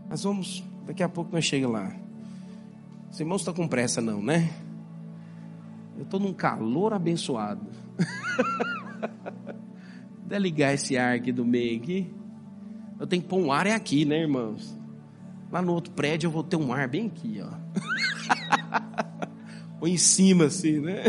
[0.09, 1.93] Mas vamos, daqui a pouco nós chegamos lá.
[3.11, 4.53] Os irmãos estão com pressa não, né?
[5.97, 7.65] Eu estou num calor abençoado.
[10.25, 12.09] Deve ligar esse ar aqui do meio aqui.
[12.97, 14.73] Eu tenho que pôr um ar é aqui, né, irmãos?
[15.51, 17.51] Lá no outro prédio eu vou ter um ar bem aqui, ó.
[19.81, 21.05] ou em cima, assim, né?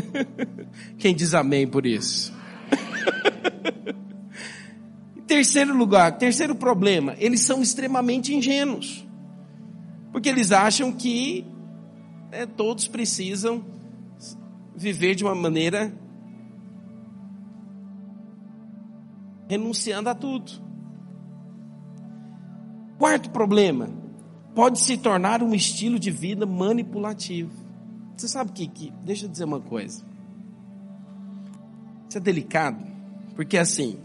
[0.99, 2.33] Quem diz amém por isso?
[5.15, 9.07] em terceiro lugar, terceiro problema, eles são extremamente ingênuos.
[10.11, 11.45] Porque eles acham que
[12.31, 13.63] né, todos precisam
[14.75, 15.93] viver de uma maneira
[19.49, 20.51] renunciando a tudo.
[22.99, 23.91] Quarto problema,
[24.55, 27.62] pode se tornar um estilo de vida manipulativo.
[28.23, 30.05] Você sabe que, que, deixa eu dizer uma coisa.
[32.09, 32.81] Isso é delicado,
[33.35, 33.99] porque assim,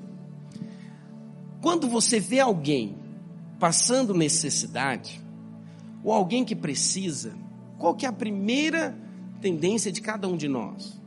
[1.62, 2.97] quando você vê alguém
[3.60, 5.23] passando necessidade,
[6.03, 7.36] ou alguém que precisa,
[7.77, 8.97] qual que é a primeira
[9.39, 10.99] tendência de cada um de nós?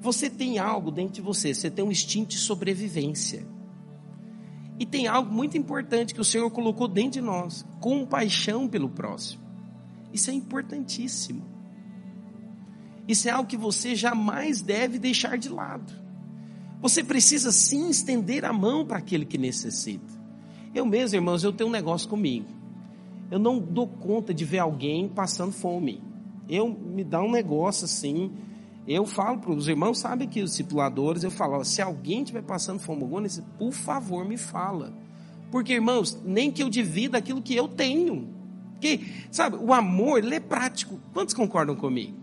[0.00, 3.44] Você tem algo dentro de você, você tem um instinto de sobrevivência.
[4.78, 9.42] E tem algo muito importante que o Senhor colocou dentro de nós: compaixão pelo próximo.
[10.12, 11.51] Isso é importantíssimo.
[13.12, 15.92] Isso é algo que você jamais deve deixar de lado.
[16.80, 20.18] Você precisa sim estender a mão para aquele que necessita.
[20.74, 22.46] Eu mesmo, irmãos, eu tenho um negócio comigo.
[23.30, 26.02] Eu não dou conta de ver alguém passando fome.
[26.48, 28.32] Eu me dá um negócio assim.
[28.88, 32.80] Eu falo para os irmãos, sabe que os discipuladores, eu falo, se alguém estiver passando
[32.80, 34.90] fome alguma, por favor, me fala.
[35.50, 38.30] Porque, irmãos, nem que eu divida aquilo que eu tenho.
[38.70, 40.98] Porque, sabe, o amor, ele é prático.
[41.12, 42.21] Quantos concordam comigo?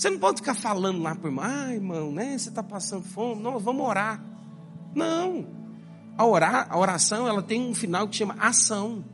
[0.00, 3.58] Você não pode ficar falando lá irmão, ah, irmão, né, você está passando fome, não,
[3.58, 4.24] vamos orar.
[4.94, 5.46] Não.
[6.16, 9.04] A, orar, a oração, ela tem um final que chama ação.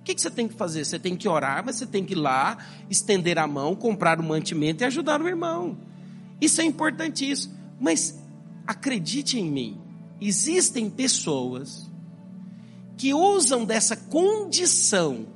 [0.00, 0.82] O que, que você tem que fazer?
[0.82, 2.56] Você tem que orar, mas você tem que ir lá,
[2.88, 5.76] estender a mão, comprar o mantimento e ajudar o irmão.
[6.40, 7.54] Isso é importantíssimo.
[7.78, 8.18] Mas
[8.66, 9.78] acredite em mim,
[10.22, 11.86] existem pessoas
[12.96, 15.26] que usam dessa condição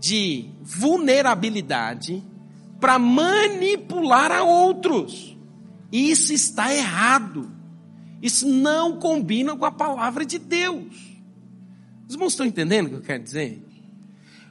[0.00, 2.24] de vulnerabilidade
[2.84, 5.34] para manipular a outros.
[5.90, 7.50] Isso está errado.
[8.20, 10.94] Isso não combina com a palavra de Deus.
[12.06, 13.64] Os irmãos estão entendendo o que eu quero dizer?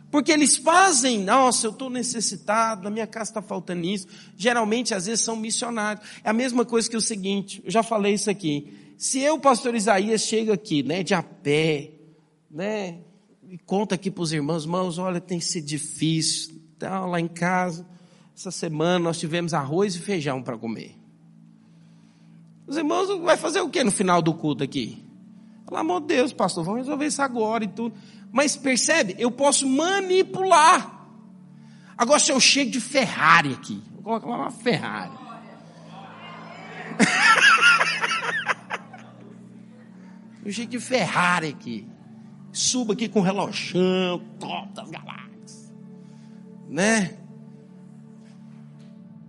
[0.09, 4.07] Porque eles fazem, nossa, eu estou necessitado, na minha casa está faltando isso.
[4.35, 6.03] Geralmente, às vezes, são missionários.
[6.23, 8.95] É a mesma coisa que o seguinte, eu já falei isso aqui.
[8.97, 11.91] Se eu, pastor Isaías, chego aqui, né, de a pé,
[12.49, 12.97] né,
[13.47, 17.92] e conta aqui para os irmãos, irmãos, olha, tem sido difícil, tá, lá em casa,
[18.35, 20.97] essa semana nós tivemos arroz e feijão para comer.
[22.65, 25.05] Os irmãos vai fazer o que no final do culto aqui?
[25.65, 27.95] Pelo amor de Deus, pastor, vamos resolver isso agora e tudo.
[28.31, 31.07] Mas percebe, eu posso manipular.
[31.97, 35.11] Agora, se eu chego de Ferrari aqui, vou colocar uma Ferrari.
[40.43, 41.87] eu chego de Ferrari aqui.
[42.51, 45.71] Suba aqui com o relojão, top das galáxias.
[46.69, 47.19] Né?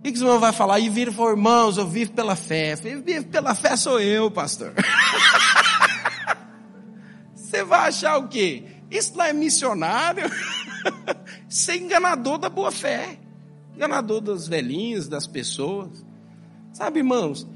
[0.05, 0.79] O que, o irmão vai falar?
[0.79, 2.75] E vira e irmãos, eu vivo pela fé.
[2.75, 4.71] Vivo pela fé sou eu, pastor.
[7.33, 8.65] Você vai achar o quê?
[8.91, 10.29] Isso lá é missionário.
[11.49, 13.17] Ser enganador da boa fé.
[13.75, 16.05] Enganador dos velhinhos, das pessoas.
[16.71, 17.47] Sabe, irmãos?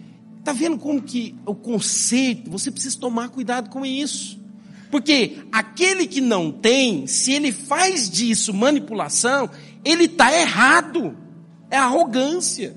[0.43, 4.41] Tá vendo como que o conceito, você precisa tomar cuidado com isso.
[4.89, 9.47] Porque aquele que não tem, se ele faz disso manipulação,
[9.85, 11.15] ele está errado.
[11.69, 12.75] É arrogância.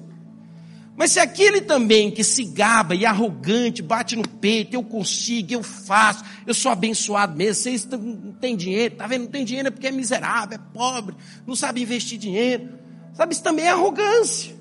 [0.95, 5.63] Mas se aquele também que se gaba e arrogante, bate no peito, eu consigo, eu
[5.63, 9.23] faço, eu sou abençoado mesmo, vocês não têm dinheiro, tá vendo?
[9.23, 12.83] Não tem dinheiro é porque é miserável, é pobre, não sabe investir dinheiro.
[13.15, 14.55] Sabe, isso também é arrogância.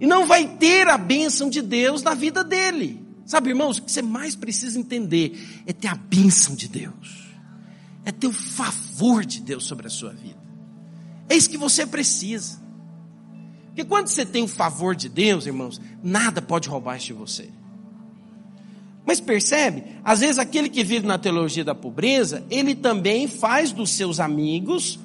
[0.00, 3.04] E não vai ter a bênção de Deus na vida dele.
[3.26, 7.28] Sabe, irmãos, o que você mais precisa entender é ter a bênção de Deus.
[8.04, 10.40] É ter o favor de Deus sobre a sua vida.
[11.28, 12.61] É isso que você precisa.
[13.72, 17.48] Porque quando você tem o favor de Deus, irmãos, nada pode roubar isso de você.
[19.04, 19.82] Mas percebe?
[20.04, 25.00] Às vezes aquele que vive na teologia da pobreza, ele também faz dos seus amigos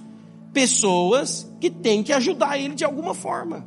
[0.54, 3.66] pessoas que têm que ajudar ele de alguma forma.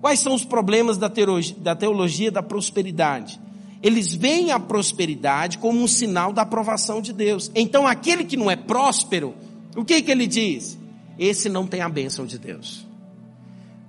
[0.00, 3.38] Quais são os problemas da teologia da, teologia da prosperidade?
[3.82, 7.50] Eles veem a prosperidade como um sinal da aprovação de Deus.
[7.54, 9.34] Então aquele que não é próspero,
[9.76, 10.78] o que que ele diz?
[11.18, 12.90] Esse não tem a bênção de Deus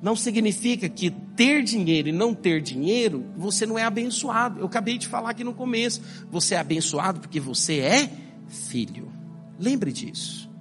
[0.03, 4.59] não significa que ter dinheiro e não ter dinheiro, você não é abençoado.
[4.59, 6.01] Eu acabei de falar aqui no começo.
[6.29, 8.09] Você é abençoado porque você é
[8.49, 9.09] filho.
[9.57, 10.51] Lembre disso.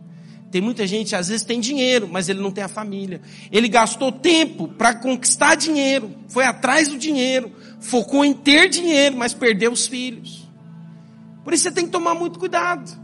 [0.49, 3.21] Tem muita gente, às vezes tem dinheiro, mas ele não tem a família.
[3.51, 7.51] Ele gastou tempo para conquistar dinheiro, foi atrás do dinheiro,
[7.81, 10.49] focou em ter dinheiro, mas perdeu os filhos.
[11.43, 12.97] Por isso você tem que tomar muito cuidado.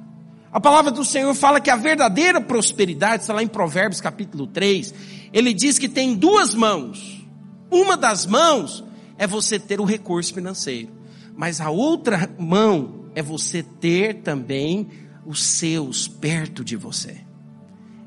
[0.53, 4.95] A palavra do Senhor fala que a verdadeira prosperidade, está lá em Provérbios capítulo 3,
[5.33, 7.27] ele diz que tem duas mãos.
[7.71, 8.85] Uma das mãos
[9.17, 10.91] é você ter o recurso financeiro,
[11.37, 14.89] mas a outra mão é você ter também
[15.27, 17.19] os seus perto de você.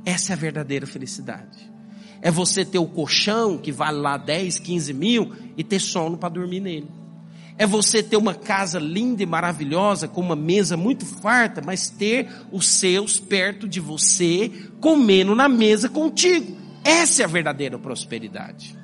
[0.06, 1.70] Essa é a verdadeira felicidade.
[2.22, 6.30] É você ter o colchão que vale lá 10, 15 mil e ter sono para
[6.30, 6.88] dormir nele.
[7.58, 12.28] É você ter uma casa linda e maravilhosa, com uma mesa muito farta, mas ter
[12.52, 16.61] os seus perto de você, comendo na mesa contigo.
[16.84, 18.78] Essa é a verdadeira prosperidade.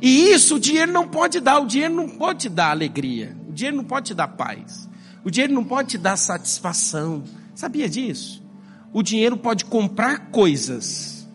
[0.00, 3.52] E isso o dinheiro não pode dar, o dinheiro não pode te dar alegria, o
[3.52, 4.88] dinheiro não pode te dar paz,
[5.24, 7.24] o dinheiro não pode te dar satisfação.
[7.54, 8.44] Sabia disso?
[8.92, 11.26] O dinheiro pode comprar coisas,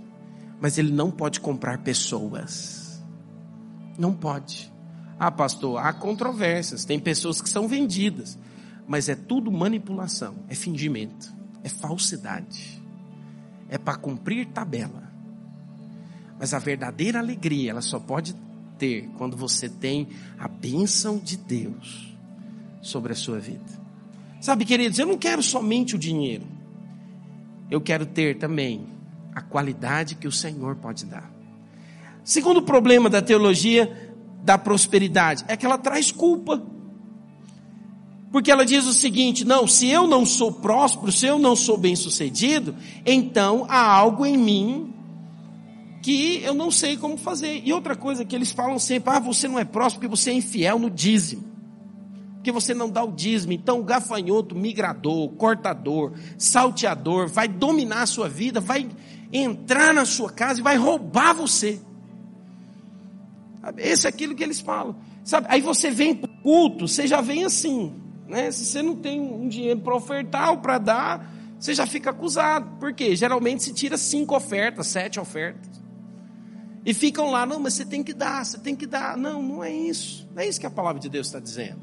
[0.60, 3.02] mas ele não pode comprar pessoas.
[3.98, 4.72] Não pode.
[5.20, 8.38] Ah, pastor, há controvérsias, tem pessoas que são vendidas,
[8.88, 11.32] mas é tudo manipulação, é fingimento,
[11.63, 12.82] é falsidade,
[13.70, 15.11] é para cumprir tabela.
[16.41, 18.36] Mas a verdadeira alegria, ela só pode
[18.80, 20.08] ter quando você tem
[20.39, 22.17] a bênção de Deus
[22.82, 23.80] sobre a sua vida.
[24.41, 26.47] Sabe, queridos, eu não quero somente o dinheiro.
[27.69, 28.88] Eu quero ter também
[29.36, 31.32] a qualidade que o Senhor pode dar.
[32.23, 34.12] Segundo problema da teologia
[34.43, 36.60] da prosperidade é que ela traz culpa.
[38.31, 41.77] Porque ela diz o seguinte: não, se eu não sou próspero, se eu não sou
[41.77, 42.75] bem-sucedido,
[43.06, 45.00] então há algo em mim
[46.02, 47.62] que eu não sei como fazer.
[47.63, 50.33] E outra coisa que eles falam sempre, ah, você não é próximo porque você é
[50.33, 51.43] infiel no dízimo.
[52.35, 53.54] Porque você não dá o dízimo.
[53.54, 58.89] Então o gafanhoto, migrador, cortador, salteador, vai dominar a sua vida, vai
[59.31, 61.79] entrar na sua casa e vai roubar você.
[63.77, 64.95] Esse é aquilo que eles falam.
[65.23, 65.45] Sabe?
[65.49, 67.93] Aí você vem para o culto, você já vem assim.
[68.27, 68.52] Né?
[68.52, 72.79] Se você não tem um dinheiro para ofertar ou para dar, você já fica acusado.
[72.79, 73.15] Por quê?
[73.15, 75.71] Geralmente se tira cinco ofertas, sete ofertas.
[76.86, 79.15] E ficam lá, não, mas você tem que dar, você tem que dar.
[79.15, 80.27] Não, não é isso.
[80.34, 81.79] Não é isso que a palavra de Deus está dizendo.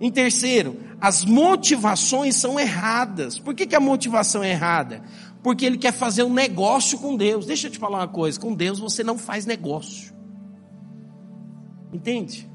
[0.00, 3.38] Em terceiro, as motivações são erradas.
[3.38, 5.02] Por que, que a motivação é errada?
[5.42, 7.46] Porque ele quer fazer um negócio com Deus.
[7.46, 10.12] Deixa eu te falar uma coisa: com Deus você não faz negócio.
[11.92, 12.48] Entende?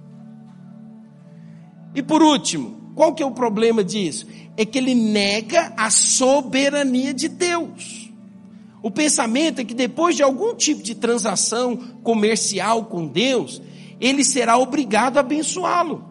[1.96, 4.28] E por último, qual que é o problema disso?
[4.56, 8.03] É que ele nega a soberania de Deus.
[8.84, 13.62] O pensamento é que depois de algum tipo de transação comercial com Deus,
[14.00, 16.04] ele será obrigado a abençoá-lo.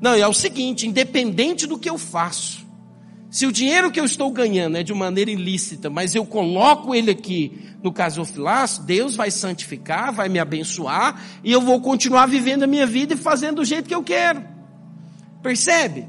[0.00, 2.64] Não, é o seguinte, independente do que eu faço,
[3.28, 7.10] se o dinheiro que eu estou ganhando é de maneira ilícita, mas eu coloco ele
[7.10, 12.68] aqui no gasofilaço, Deus vai santificar, vai me abençoar, e eu vou continuar vivendo a
[12.68, 14.44] minha vida e fazendo do jeito que eu quero.
[15.42, 16.06] Percebe?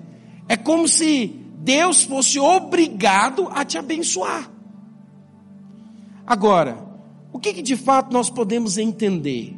[0.47, 1.27] É como se
[1.57, 4.51] Deus fosse obrigado a te abençoar.
[6.31, 6.77] Agora,
[7.33, 9.53] o que, que de fato nós podemos entender?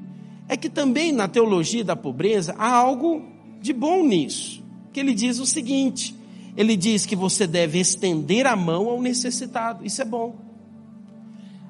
[0.49, 3.21] É que também na teologia da pobreza há algo
[3.61, 4.63] de bom nisso.
[4.91, 6.15] Que ele diz o seguinte:
[6.57, 9.85] ele diz que você deve estender a mão ao necessitado.
[9.85, 10.35] Isso é bom.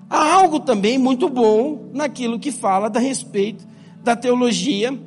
[0.09, 3.67] Há algo também muito bom naquilo que fala a respeito
[4.01, 4.97] da teologia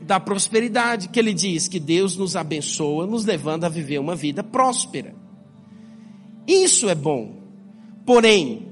[0.00, 4.42] da prosperidade, que ele diz que Deus nos abençoa, nos levando a viver uma vida
[4.42, 5.14] próspera.
[6.46, 7.36] Isso é bom.
[8.06, 8.67] Porém,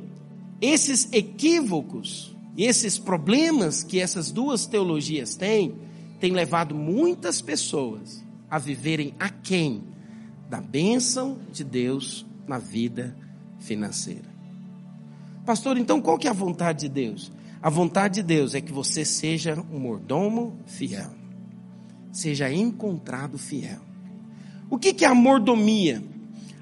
[0.61, 5.75] esses equívocos esses problemas que essas duas teologias têm,
[6.19, 9.83] têm levado muitas pessoas a viverem aquém
[10.49, 13.15] da bênção de Deus na vida
[13.59, 14.35] financeira.
[15.45, 17.31] Pastor, então qual que é a vontade de Deus?
[17.61, 21.11] A vontade de Deus é que você seja um mordomo fiel.
[22.13, 23.81] Seja encontrado fiel.
[24.71, 26.03] O que, que é a mordomia?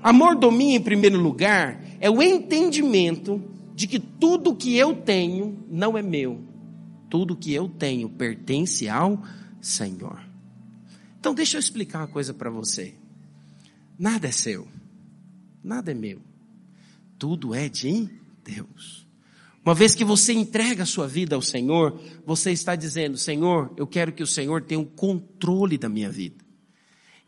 [0.03, 3.41] A mordomia, em primeiro lugar, é o entendimento
[3.75, 6.41] de que tudo que eu tenho não é meu.
[7.11, 9.23] Tudo que eu tenho pertence ao
[9.61, 10.21] Senhor.
[11.19, 12.95] Então, deixa eu explicar uma coisa para você.
[13.99, 14.69] Nada é seu.
[15.63, 16.21] Nada é meu.
[17.19, 18.09] Tudo é de
[18.45, 19.07] Deus.
[19.65, 23.87] Uma vez que você entrega a sua vida ao Senhor, você está dizendo: Senhor, eu
[23.87, 26.45] quero que o Senhor tenha o controle da minha vida.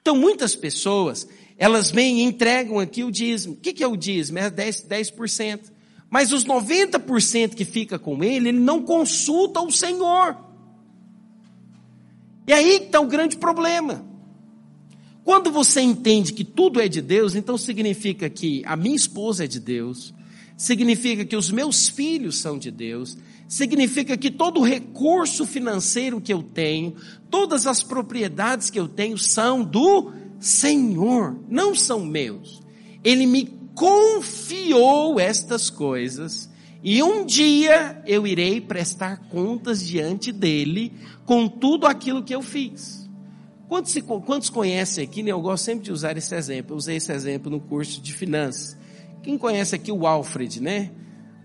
[0.02, 1.26] Então, muitas pessoas,
[1.56, 3.54] elas vêm e entregam aqui o dízimo.
[3.54, 4.38] O que é o dízimo?
[4.38, 4.86] É 10%.
[4.86, 5.75] 10%.
[6.10, 10.36] Mas os 90% que fica com ele, ele não consulta o Senhor.
[12.46, 14.04] E aí está o grande problema.
[15.24, 19.46] Quando você entende que tudo é de Deus, então significa que a minha esposa é
[19.48, 20.14] de Deus,
[20.56, 26.32] significa que os meus filhos são de Deus, significa que todo o recurso financeiro que
[26.32, 26.94] eu tenho,
[27.28, 32.62] todas as propriedades que eu tenho são do Senhor, não são meus.
[33.02, 36.50] Ele me confiou estas coisas
[36.82, 40.94] e um dia eu irei prestar contas diante dele
[41.26, 43.06] com tudo aquilo que eu fiz.
[43.68, 45.30] Quantos, quantos conhecem aqui, né?
[45.30, 48.78] eu gosto sempre de usar esse exemplo, eu usei esse exemplo no curso de finanças.
[49.22, 50.90] Quem conhece aqui o Alfred, né?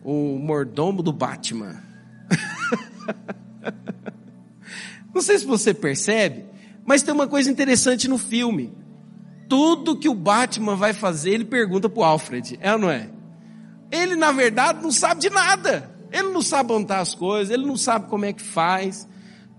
[0.03, 1.83] O mordomo do Batman.
[5.13, 6.45] Não sei se você percebe,
[6.85, 8.71] mas tem uma coisa interessante no filme
[9.51, 13.09] tudo que o Batman vai fazer, ele pergunta para o Alfred, é ou não é?
[13.91, 15.93] Ele, na verdade, não sabe de nada.
[16.09, 19.05] Ele não sabe montar as coisas, ele não sabe como é que faz.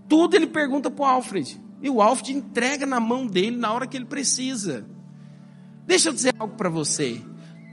[0.09, 1.61] Tudo ele pergunta para o Alfred.
[1.83, 4.87] E o Alfred entrega na mão dele na hora que ele precisa.
[5.87, 7.21] Deixa eu dizer algo para você.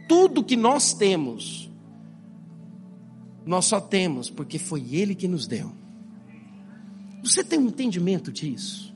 [0.05, 1.71] Tudo que nós temos,
[3.45, 5.71] nós só temos porque foi Ele que nos deu.
[7.23, 8.93] Você tem um entendimento disso?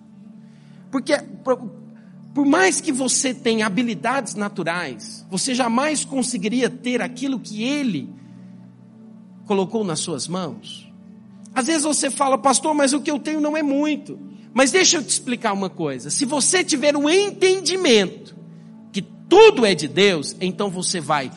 [0.91, 1.13] Porque
[2.34, 8.09] por mais que você tenha habilidades naturais, você jamais conseguiria ter aquilo que Ele
[9.45, 10.91] colocou nas suas mãos.
[11.53, 14.19] Às vezes você fala, pastor, mas o que eu tenho não é muito.
[14.51, 16.09] Mas deixa eu te explicar uma coisa.
[16.09, 18.36] Se você tiver um entendimento
[18.91, 21.31] que tudo é de Deus, então você vai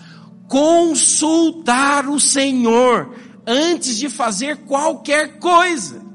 [0.49, 3.15] consultar o Senhor
[3.47, 6.06] antes de fazer qualquer coisa.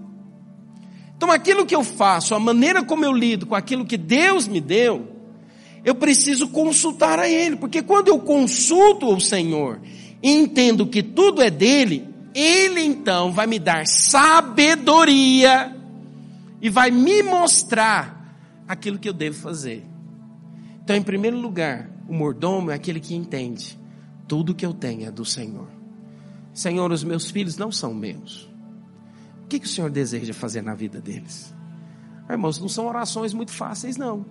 [1.22, 4.60] Então, aquilo que eu faço, a maneira como eu lido com aquilo que Deus me
[4.60, 5.08] deu,
[5.86, 9.80] eu preciso consultar a Ele, porque quando eu consulto o Senhor
[10.24, 15.78] e entendo que tudo é dele, Ele então vai me dar sabedoria
[16.60, 18.36] e vai me mostrar
[18.68, 19.86] aquilo que eu devo fazer.
[20.84, 23.78] Então, em primeiro lugar, o mordomo é aquele que entende:
[24.28, 25.68] tudo que eu tenho é do Senhor.
[26.52, 28.51] Senhor, os meus filhos não são meus
[29.52, 31.54] que, que o Senhor deseja fazer na vida deles?
[32.30, 34.26] Ah, irmãos, não são orações muito fáceis, não.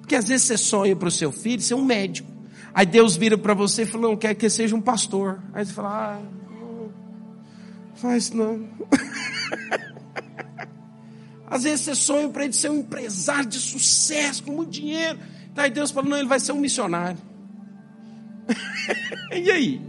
[0.00, 2.30] Porque às vezes você sonha para o seu filho ser um médico.
[2.72, 5.40] Aí Deus vira para você e fala, não, quer que seja um pastor.
[5.52, 6.42] Aí você fala, ah,
[7.96, 8.66] Faz não.
[11.46, 15.18] Às vezes você sonha para ele ser um empresário de sucesso, com muito dinheiro.
[15.54, 17.18] Daí Deus fala: não, ele vai ser um missionário.
[19.30, 19.80] e aí?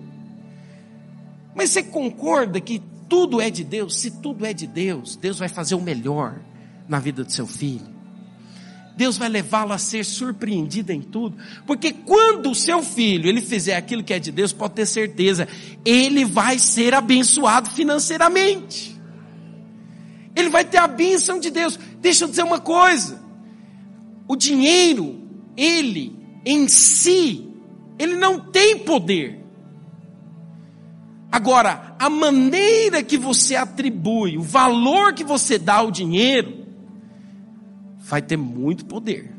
[1.55, 3.99] Mas você concorda que tudo é de Deus?
[3.99, 6.39] Se tudo é de Deus, Deus vai fazer o melhor
[6.87, 7.93] na vida do seu filho.
[8.95, 11.35] Deus vai levá-lo a ser surpreendido em tudo,
[11.65, 15.47] porque quando o seu filho ele fizer aquilo que é de Deus, pode ter certeza,
[15.83, 18.93] ele vai ser abençoado financeiramente.
[20.35, 21.79] Ele vai ter a bênção de Deus.
[22.01, 23.23] Deixa eu dizer uma coisa:
[24.27, 25.21] o dinheiro,
[25.57, 27.47] ele em si,
[27.97, 29.42] ele não tem poder.
[31.33, 36.63] Agora, a maneira que você atribui, o valor que você dá ao dinheiro,
[37.97, 39.33] vai ter muito poder.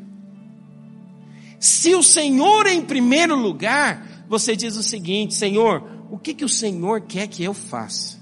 [1.61, 6.45] Se o Senhor é em primeiro lugar, você diz o seguinte: Senhor, o que, que
[6.45, 8.19] o Senhor quer que eu faça?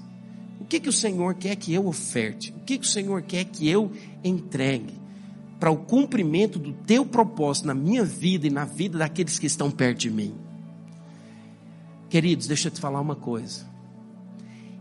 [0.61, 2.53] O que, que o Senhor quer que eu oferte?
[2.55, 3.91] O que, que o Senhor quer que eu
[4.23, 5.01] entregue?
[5.59, 9.71] Para o cumprimento do teu propósito na minha vida e na vida daqueles que estão
[9.71, 10.35] perto de mim.
[12.13, 13.65] Queridos, deixa eu te falar uma coisa.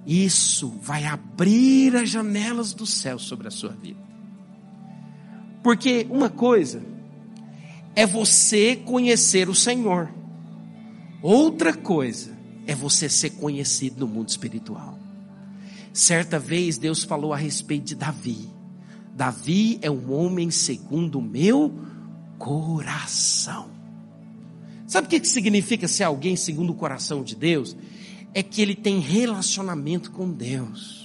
[0.06, 3.98] Isso vai abrir as janelas do céu sobre a sua vida.
[5.62, 6.82] Porque uma coisa
[7.96, 10.12] é você conhecer o Senhor,
[11.22, 14.98] outra coisa é você ser conhecido no mundo espiritual.
[15.90, 18.46] Certa vez Deus falou a respeito de Davi.
[19.16, 21.72] Davi é um homem segundo o meu
[22.36, 23.71] coração.
[24.92, 27.74] Sabe o que significa ser alguém segundo o coração de Deus?
[28.34, 31.00] É que ele tem relacionamento com Deus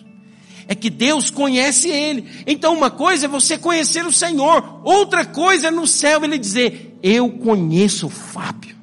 [0.67, 2.29] é que Deus conhece ele.
[2.45, 6.99] Então uma coisa é você conhecer o Senhor, outra coisa é no céu ele dizer:
[7.01, 8.75] Eu conheço o Fábio.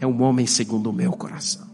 [0.00, 1.70] É um homem segundo o meu coração.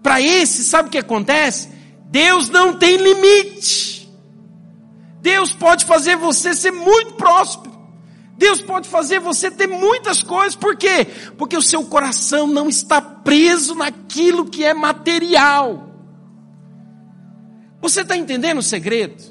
[0.00, 1.68] Para esse, sabe o que acontece?
[2.08, 4.08] Deus não tem limite.
[5.20, 7.75] Deus pode fazer você ser muito próspero.
[8.38, 11.06] Deus pode fazer você ter muitas coisas, por quê?
[11.38, 15.90] Porque o seu coração não está preso naquilo que é material.
[17.80, 19.22] Você está entendendo o segredo?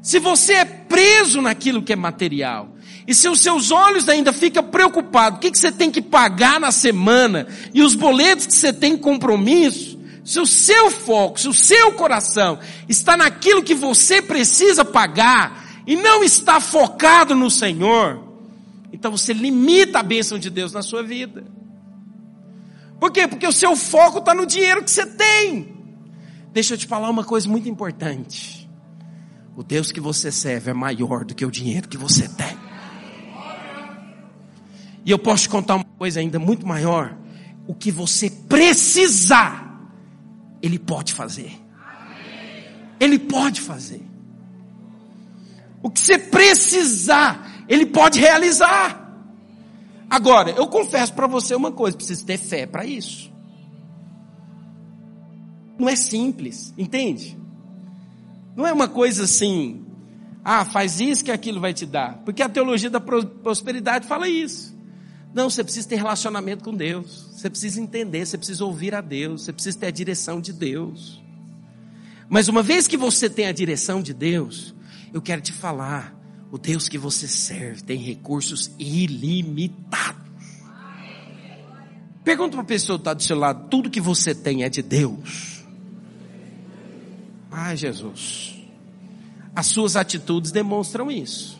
[0.00, 2.70] Se você é preso naquilo que é material,
[3.06, 6.60] e se os seus olhos ainda ficam preocupados, o que, que você tem que pagar
[6.60, 11.54] na semana, e os boletos que você tem compromisso, se o seu foco, se o
[11.54, 18.22] seu coração está naquilo que você precisa pagar, e não está focado no Senhor,
[18.92, 21.46] então você limita a bênção de Deus na sua vida.
[23.00, 23.26] Por quê?
[23.26, 25.74] Porque o seu foco está no dinheiro que você tem.
[26.52, 28.68] Deixa eu te falar uma coisa muito importante.
[29.56, 32.54] O Deus que você serve é maior do que o dinheiro que você tem.
[35.06, 37.16] E eu posso te contar uma coisa ainda muito maior.
[37.66, 39.90] O que você precisar,
[40.60, 41.58] Ele pode fazer.
[43.00, 44.07] Ele pode fazer.
[45.82, 49.06] O que você precisar, Ele pode realizar.
[50.10, 53.32] Agora, eu confesso para você uma coisa: precisa ter fé para isso.
[55.78, 57.38] Não é simples, entende?
[58.56, 59.86] Não é uma coisa assim,
[60.44, 62.18] ah, faz isso que aquilo vai te dar.
[62.24, 64.76] Porque a teologia da prosperidade fala isso.
[65.32, 67.28] Não, você precisa ter relacionamento com Deus.
[67.32, 71.22] Você precisa entender, você precisa ouvir a Deus, você precisa ter a direção de Deus.
[72.28, 74.74] Mas uma vez que você tem a direção de Deus,
[75.12, 76.14] eu quero te falar,
[76.50, 80.28] o Deus que você serve tem recursos ilimitados.
[82.24, 84.82] Pergunta para a pessoa que está do seu lado, tudo que você tem é de
[84.82, 85.64] Deus.
[87.50, 88.54] Ah, Jesus.
[89.54, 91.58] As suas atitudes demonstram isso.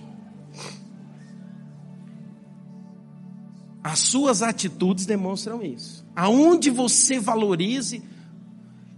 [3.83, 6.07] As suas atitudes demonstram isso.
[6.15, 8.03] Aonde você valorize.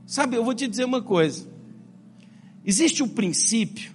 [0.04, 1.48] Sabe, eu vou te dizer uma coisa.
[2.64, 3.94] Existe um princípio.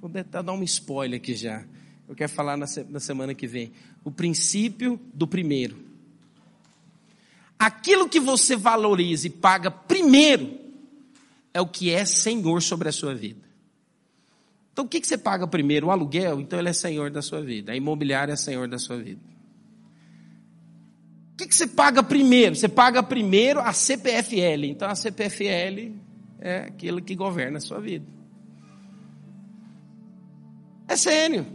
[0.00, 1.64] Vou tentar dar um spoiler aqui já.
[2.08, 3.72] Eu quero falar na semana que vem.
[4.04, 5.76] O princípio do primeiro.
[7.58, 10.58] Aquilo que você valoriza e paga primeiro
[11.52, 13.40] é o que é senhor sobre a sua vida.
[14.72, 15.86] Então o que, que você paga primeiro?
[15.86, 16.38] O aluguel?
[16.38, 17.72] Então ele é senhor da sua vida.
[17.72, 19.20] A imobiliária é senhor da sua vida.
[21.32, 22.54] O que, que você paga primeiro?
[22.54, 24.64] Você paga primeiro a CPFL.
[24.64, 25.92] Então a CPFL
[26.38, 28.15] é aquilo que governa a sua vida.
[30.88, 31.46] É sério.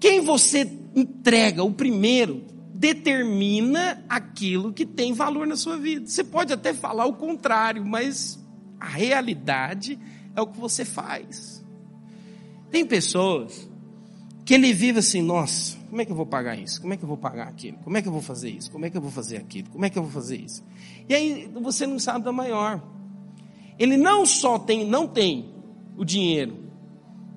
[0.00, 6.06] Quem você entrega o primeiro determina aquilo que tem valor na sua vida.
[6.06, 8.38] Você pode até falar o contrário, mas
[8.78, 9.98] a realidade
[10.34, 11.64] é o que você faz.
[12.70, 13.68] Tem pessoas
[14.44, 16.80] que ele vive assim, nossa, Como é que eu vou pagar isso?
[16.80, 17.78] Como é que eu vou pagar aquilo?
[17.78, 18.68] Como é que eu vou fazer isso?
[18.70, 19.70] Como é que eu vou fazer aquilo?
[19.70, 20.64] Como é que eu vou fazer isso?
[21.08, 22.82] E aí você não sabe da maior.
[23.78, 25.54] Ele não só tem, não tem
[25.96, 26.63] o dinheiro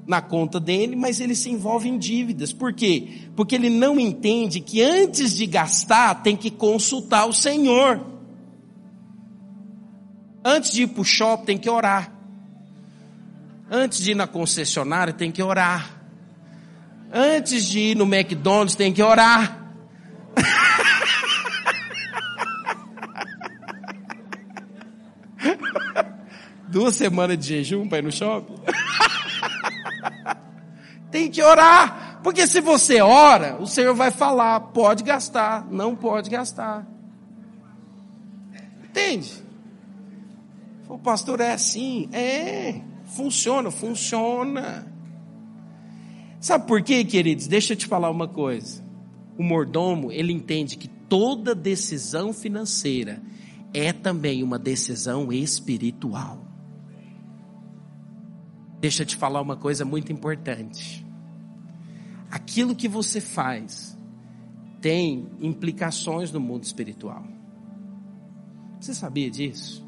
[0.08, 2.54] na conta dele, mas ele se envolve em dívidas.
[2.54, 3.28] Por quê?
[3.36, 8.04] Porque ele não entende que antes de gastar tem que consultar o Senhor.
[10.44, 12.14] Antes de ir para o shopping tem que orar.
[13.70, 16.02] Antes de ir na concessionária tem que orar.
[17.12, 19.74] Antes de ir no McDonald's tem que orar.
[26.70, 28.56] Duas semanas de jejum para ir no shopping.
[31.12, 32.20] tem que orar.
[32.24, 36.86] Porque se você ora, o Senhor vai falar, pode gastar, não pode gastar.
[38.84, 39.32] Entende?
[40.90, 44.92] O pastor é assim, é, funciona, funciona.
[46.40, 47.48] Sabe por quê, queridos?
[47.48, 48.84] Deixa eu te falar uma coisa.
[49.38, 53.22] O mordomo, ele entende que toda decisão financeira
[53.74, 56.47] é também uma decisão espiritual.
[58.80, 61.06] Deixa eu te falar uma coisa muito importante.
[62.30, 63.98] Aquilo que você faz
[64.82, 67.24] tem implicações no mundo espiritual.
[68.80, 69.86] Você sabia disso?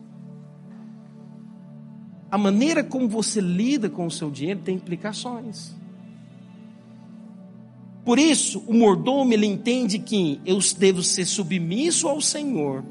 [2.31, 5.75] A maneira como você lida com o seu dinheiro tem implicações.
[8.03, 12.83] Por isso, o mordomo ele entende que eu devo ser submisso ao Senhor.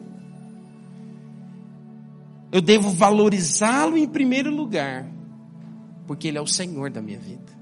[2.52, 5.06] Eu devo valorizá-lo em primeiro lugar,
[6.08, 7.52] porque ele é o Senhor da minha vida.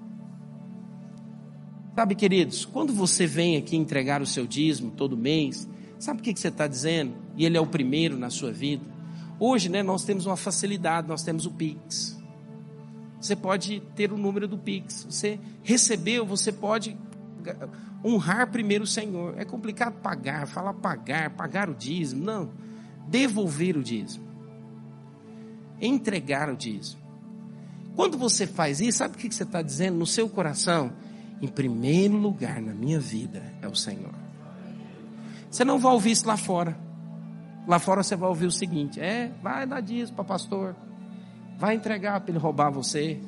[1.97, 5.69] Sabe, queridos, quando você vem aqui entregar o seu dízimo todo mês,
[5.99, 7.15] sabe o que você está dizendo?
[7.37, 8.85] E ele é o primeiro na sua vida.
[9.41, 12.17] Hoje, né, nós temos uma facilidade, nós temos o Pix.
[13.21, 15.07] Você pode ter o número do Pix.
[15.11, 16.97] Você recebeu, você pode
[18.05, 19.35] honrar primeiro o Senhor.
[19.37, 22.25] É complicado pagar, falar pagar, pagar o dízimo.
[22.25, 22.51] Não.
[23.09, 24.25] Devolver o dízimo.
[25.81, 27.06] Entregar o dízimo.
[27.97, 30.93] Quando você faz isso, sabe o que você está dizendo no seu coração?
[31.41, 34.15] Em primeiro lugar na minha vida é o Senhor.
[35.51, 36.77] Você não vai ouvir isso lá fora.
[37.67, 40.77] Lá fora você vai ouvir o seguinte: é, vai dar dízimo para pastor.
[41.59, 43.19] Vai entregar para ele roubar você.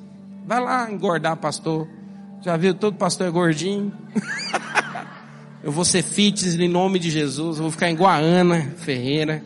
[0.47, 1.89] Vai lá engordar pastor.
[2.43, 3.93] Já viu, todo pastor é gordinho.
[5.65, 7.57] Eu vou ser fitness em nome de Jesus.
[7.57, 9.43] Eu vou ficar em Guaana Ferreira.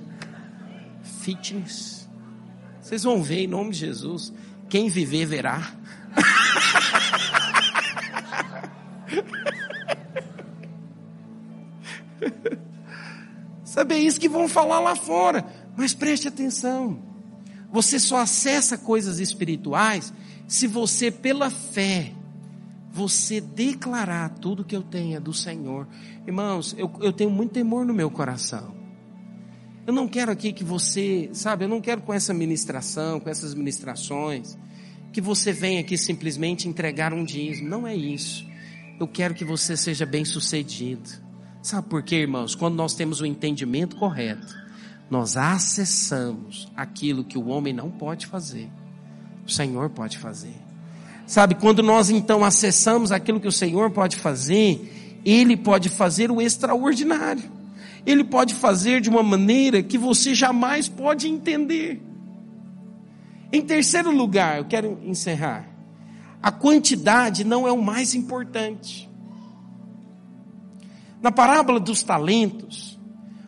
[1.03, 2.09] Fitness.
[2.81, 4.33] Vocês vão ver em nome de Jesus.
[4.73, 5.71] Quem viver verá.
[13.65, 15.45] Sabe, é isso que vão falar lá fora.
[15.77, 17.03] Mas preste atenção.
[17.71, 20.11] Você só acessa coisas espirituais
[20.49, 22.15] se você, pela fé,
[22.91, 25.87] você declarar tudo que eu tenho é do Senhor.
[26.27, 28.82] Irmãos, eu, eu tenho muito temor no meu coração.
[29.85, 33.53] Eu não quero aqui que você, sabe, eu não quero com essa ministração, com essas
[33.53, 34.57] ministrações,
[35.13, 37.69] que você venha aqui simplesmente entregar um dízimo.
[37.69, 38.47] Não é isso.
[39.01, 41.11] Eu quero que você seja bem sucedido.
[41.61, 42.55] Sabe por quê, irmãos?
[42.55, 44.57] Quando nós temos o entendimento correto,
[45.11, 48.71] nós acessamos aquilo que o homem não pode fazer.
[49.45, 50.55] O Senhor pode fazer.
[51.27, 56.41] Sabe, quando nós então acessamos aquilo que o Senhor pode fazer, Ele pode fazer o
[56.41, 57.62] extraordinário.
[58.05, 62.03] Ele pode fazer de uma maneira que você jamais pode entender.
[63.53, 65.69] Em terceiro lugar, eu quero encerrar.
[66.43, 69.09] A quantidade não é o mais importante.
[71.21, 72.99] Na parábola dos talentos,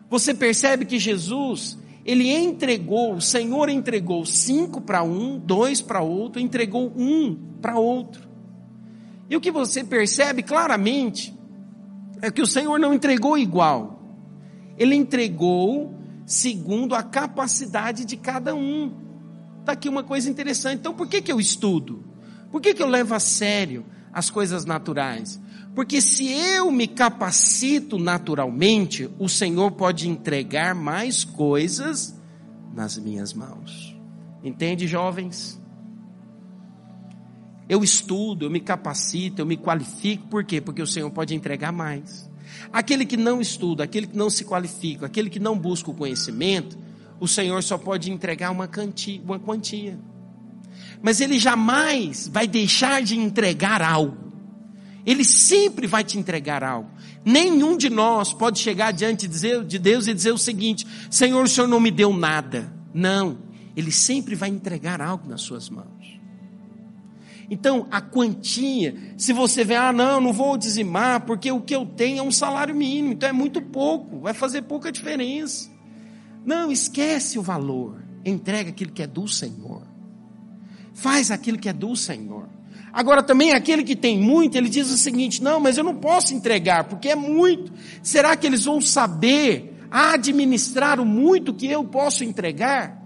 [0.08, 6.40] você percebe que Jesus, ele entregou, o Senhor entregou cinco para um, dois para outro,
[6.40, 8.28] entregou um para outro.
[9.28, 11.34] E o que você percebe claramente
[12.22, 13.93] é que o Senhor não entregou igual.
[14.76, 15.94] Ele entregou
[16.26, 18.92] segundo a capacidade de cada um.
[19.60, 20.78] Está aqui uma coisa interessante.
[20.78, 22.04] Então, por que, que eu estudo?
[22.50, 25.40] Por que, que eu levo a sério as coisas naturais?
[25.74, 32.14] Porque se eu me capacito naturalmente, o Senhor pode entregar mais coisas
[32.72, 33.96] nas minhas mãos.
[34.42, 35.60] Entende, jovens?
[37.68, 40.60] Eu estudo, eu me capacito, eu me qualifico, por quê?
[40.60, 42.30] Porque o Senhor pode entregar mais.
[42.72, 46.78] Aquele que não estuda, aquele que não se qualifica, aquele que não busca o conhecimento,
[47.20, 49.20] o Senhor só pode entregar uma quantia.
[49.22, 49.98] Uma quantia.
[51.02, 54.32] Mas Ele jamais vai deixar de entregar algo.
[55.06, 56.90] Ele sempre vai te entregar algo.
[57.24, 61.66] Nenhum de nós pode chegar diante de Deus e dizer o seguinte: Senhor, o Senhor
[61.66, 62.72] não me deu nada.
[62.92, 63.38] Não.
[63.76, 65.93] Ele sempre vai entregar algo nas suas mãos.
[67.54, 71.86] Então, a quantia, se você vê, ah, não, não vou dizimar, porque o que eu
[71.86, 75.70] tenho é um salário mínimo, então é muito pouco, vai fazer pouca diferença.
[76.44, 79.82] Não, esquece o valor, entrega aquilo que é do Senhor.
[80.94, 82.48] Faz aquilo que é do Senhor.
[82.92, 86.34] Agora também aquele que tem muito, ele diz o seguinte: não, mas eu não posso
[86.34, 87.72] entregar, porque é muito.
[88.02, 93.00] Será que eles vão saber administrar o muito que eu posso entregar?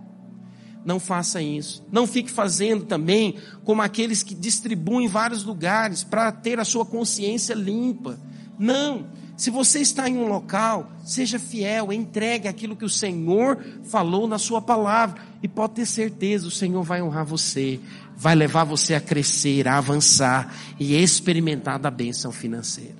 [0.88, 1.84] Não faça isso.
[1.92, 6.86] Não fique fazendo também como aqueles que distribuem em vários lugares para ter a sua
[6.86, 8.18] consciência limpa.
[8.58, 9.06] Não.
[9.36, 14.38] Se você está em um local, seja fiel, entregue aquilo que o Senhor falou na
[14.38, 15.20] sua palavra.
[15.42, 17.78] E pode ter certeza, o Senhor vai honrar você,
[18.16, 22.96] vai levar você a crescer, a avançar e experimentar da bênção financeira.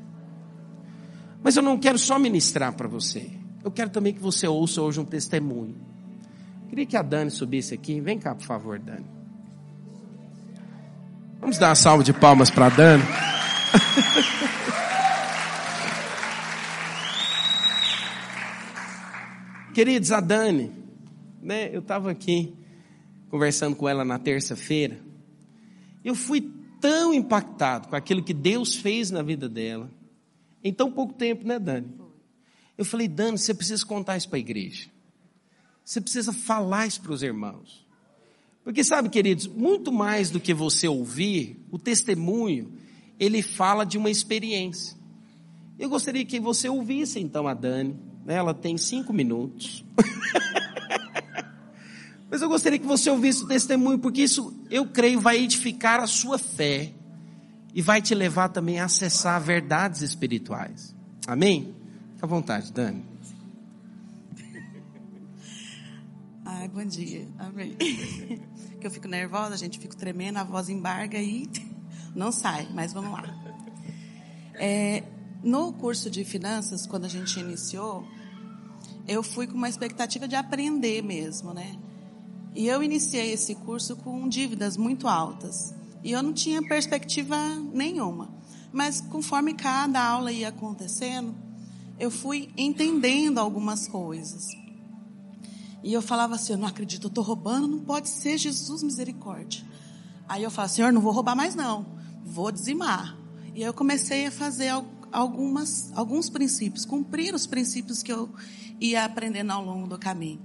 [1.43, 3.31] Mas eu não quero só ministrar para você.
[3.65, 5.88] Eu quero também que você ouça hoje um testemunho.
[6.69, 8.01] Queria que a Dani subisse aqui.
[8.01, 9.07] Vem cá, por favor, Dani.
[11.41, 13.03] Vamos dar uma salva de palmas para a Dani.
[19.73, 20.73] Queridos, a Dani,
[21.41, 22.53] né, eu estava aqui
[23.31, 24.99] conversando com ela na terça-feira.
[26.05, 29.89] Eu fui tão impactado com aquilo que Deus fez na vida dela,
[30.65, 31.95] em tão pouco tempo, né, Dani?
[32.77, 34.89] Eu falei, Dani, você precisa contar isso para a igreja.
[35.89, 37.87] Você precisa falar isso para os irmãos.
[38.63, 42.71] Porque sabe, queridos, muito mais do que você ouvir, o testemunho,
[43.19, 44.95] ele fala de uma experiência.
[45.79, 47.97] Eu gostaria que você ouvisse então a Dani.
[48.23, 48.35] Né?
[48.35, 49.83] Ela tem cinco minutos.
[52.31, 56.07] Mas eu gostaria que você ouvisse o testemunho, porque isso, eu creio, vai edificar a
[56.07, 56.93] sua fé
[57.75, 60.95] e vai te levar também a acessar verdades espirituais.
[61.27, 61.75] Amém?
[62.13, 63.03] Fica à vontade, Dani.
[66.73, 67.27] Bom dia.
[67.39, 67.77] Amém.
[68.79, 71.49] que eu fico nervosa, a gente fica tremendo, a voz embarga e
[72.15, 73.25] não sai, mas vamos lá.
[74.55, 75.03] É,
[75.43, 78.07] no curso de finanças, quando a gente iniciou,
[79.07, 81.79] eu fui com uma expectativa de aprender mesmo, né?
[82.55, 85.75] E eu iniciei esse curso com dívidas muito altas.
[86.05, 87.37] E eu não tinha perspectiva
[87.73, 88.29] nenhuma.
[88.73, 91.35] Mas conforme cada aula ia acontecendo,
[91.99, 94.47] eu fui entendendo algumas coisas.
[95.83, 99.65] E eu falava assim: Eu não acredito, eu estou roubando, não pode ser Jesus misericórdia.
[100.29, 101.87] Aí eu falava: Senhor, não vou roubar mais não,
[102.25, 103.17] vou dizimar.
[103.55, 104.73] E eu comecei a fazer
[105.11, 108.29] algumas, alguns princípios, cumprir os princípios que eu
[108.81, 110.41] ia aprendendo ao longo do caminho.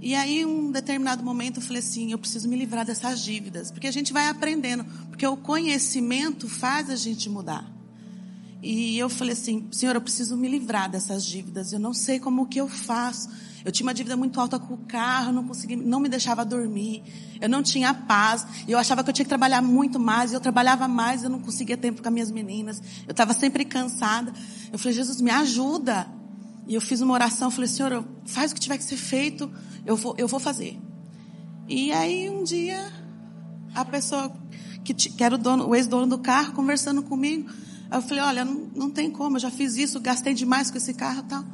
[0.00, 3.86] E aí, um determinado momento, eu falei assim: eu preciso me livrar dessas dívidas, porque
[3.86, 7.70] a gente vai aprendendo, porque o conhecimento faz a gente mudar.
[8.62, 12.46] E eu falei assim: Senhor, eu preciso me livrar dessas dívidas, eu não sei como
[12.46, 13.28] que eu faço.
[13.64, 17.02] Eu tinha uma dívida muito alta com o carro, não conseguia, não me deixava dormir.
[17.40, 18.46] Eu não tinha paz.
[18.68, 20.32] Eu achava que eu tinha que trabalhar muito mais.
[20.32, 22.82] Eu trabalhava mais, eu não conseguia tempo com as minhas meninas.
[23.06, 24.32] Eu estava sempre cansada.
[24.70, 26.06] Eu falei, Jesus, me ajuda.
[26.66, 29.50] E eu fiz uma oração, falei, Senhor, faz o que tiver que ser feito,
[29.84, 30.78] eu vou, eu vou fazer.
[31.68, 32.90] E aí um dia,
[33.74, 34.34] a pessoa
[34.82, 37.50] que, que era o dono, o ex-dono do carro, conversando comigo,
[37.92, 40.94] eu falei, olha, não, não tem como, eu já fiz isso, gastei demais com esse
[40.94, 41.44] carro tal.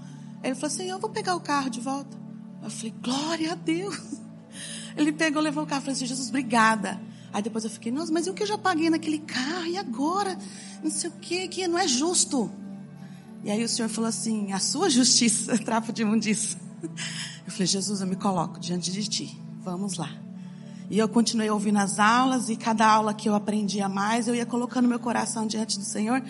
[0.42, 2.16] Ele falou assim: Eu vou pegar o carro de volta.
[2.62, 4.20] Eu falei: Glória a Deus.
[4.96, 5.80] Ele pegou, levou o carro.
[5.80, 7.00] Eu falei assim: Jesus, obrigada.
[7.32, 9.66] Aí depois eu fiquei: Nossa, mas e o que eu já paguei naquele carro?
[9.66, 10.36] E agora?
[10.82, 12.50] Não sei o que, que não é justo.
[13.44, 16.58] E aí o Senhor falou assim: A sua justiça, trapo de imundiça.
[16.82, 19.38] Eu falei: Jesus, eu me coloco diante de ti.
[19.62, 20.10] Vamos lá.
[20.90, 24.44] E eu continuei ouvindo as aulas e cada aula que eu aprendia mais, eu ia
[24.44, 26.20] colocando meu coração diante do Senhor.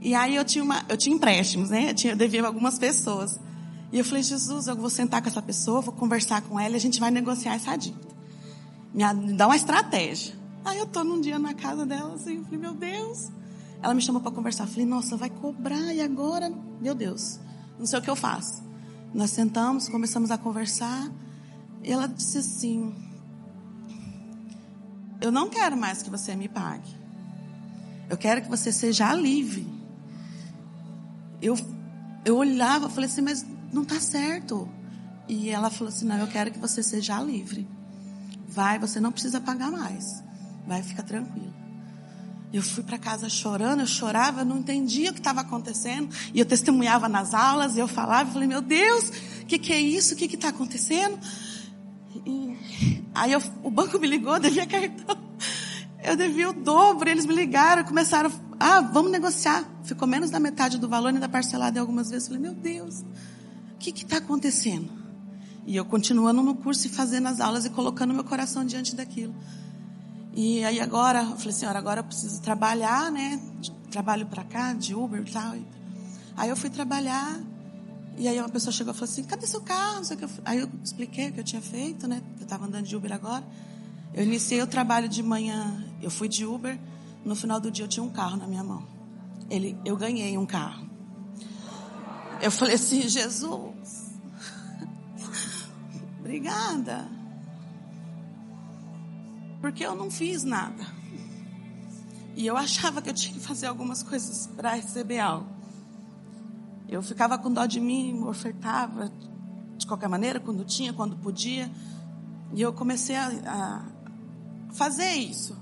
[0.00, 1.90] E aí eu tinha, uma, eu tinha empréstimos, né?
[1.90, 3.38] Eu, tinha, eu devia algumas pessoas.
[3.92, 6.76] E eu falei, Jesus, eu vou sentar com essa pessoa, vou conversar com ela e
[6.76, 8.08] a gente vai negociar essa dívida.
[8.94, 10.34] Me dá uma estratégia.
[10.64, 13.28] Aí eu tô num dia na casa dela, assim, eu falei, meu Deus.
[13.82, 14.64] Ela me chamou para conversar.
[14.64, 16.52] Eu falei, nossa, vai cobrar e agora?
[16.80, 17.38] Meu Deus,
[17.78, 18.62] não sei o que eu faço.
[19.12, 21.10] Nós sentamos, começamos a conversar.
[21.82, 22.94] E ela disse assim:
[25.20, 26.94] Eu não quero mais que você me pague.
[28.08, 29.79] Eu quero que você seja livre
[31.40, 31.58] eu,
[32.24, 34.68] eu olhava, falei assim, mas não está certo.
[35.28, 37.66] E ela falou assim, não, eu quero que você seja livre.
[38.48, 40.22] Vai, você não precisa pagar mais.
[40.66, 41.54] Vai, fica tranquilo.
[42.52, 46.12] Eu fui para casa chorando, eu chorava, eu não entendia o que estava acontecendo.
[46.34, 49.08] E eu testemunhava nas aulas, eu falava, eu falei, meu Deus,
[49.42, 50.14] o que, que é isso?
[50.14, 51.16] O que está acontecendo?
[52.26, 52.56] E,
[53.14, 55.29] aí eu, o banco me ligou, devia cartão.
[56.02, 58.30] Eu devia o dobro, eles me ligaram, começaram
[58.62, 59.64] ah, vamos negociar.
[59.84, 62.28] Ficou menos da metade do valor, ainda parcelado em algumas vezes.
[62.28, 63.00] Falei, meu Deus,
[63.74, 64.90] o que está acontecendo?
[65.66, 69.34] E eu continuando no curso e fazendo as aulas e colocando meu coração diante daquilo.
[70.34, 73.40] E aí agora, eu falei, senhora, agora eu preciso trabalhar, né?
[73.90, 75.54] Trabalho para cá, de Uber e tal.
[76.36, 77.40] Aí eu fui trabalhar,
[78.18, 80.02] e aí uma pessoa chegou e falou assim, cadê seu carro?
[80.44, 82.22] Aí eu expliquei o que eu tinha feito, né?
[82.38, 83.44] Eu estava andando de Uber agora.
[84.12, 86.78] Eu iniciei o trabalho de manhã, eu fui de Uber,
[87.24, 88.84] no final do dia eu tinha um carro na minha mão.
[89.48, 90.88] Ele, eu ganhei um carro.
[92.40, 94.10] Eu falei assim, Jesus,
[96.18, 97.08] obrigada.
[99.60, 100.86] Porque eu não fiz nada.
[102.34, 105.48] E eu achava que eu tinha que fazer algumas coisas para receber algo.
[106.88, 109.12] Eu ficava com dó de mim, ofertava
[109.76, 111.70] de qualquer maneira, quando tinha, quando podia.
[112.54, 113.99] E eu comecei a, a
[114.72, 115.56] fazer isso.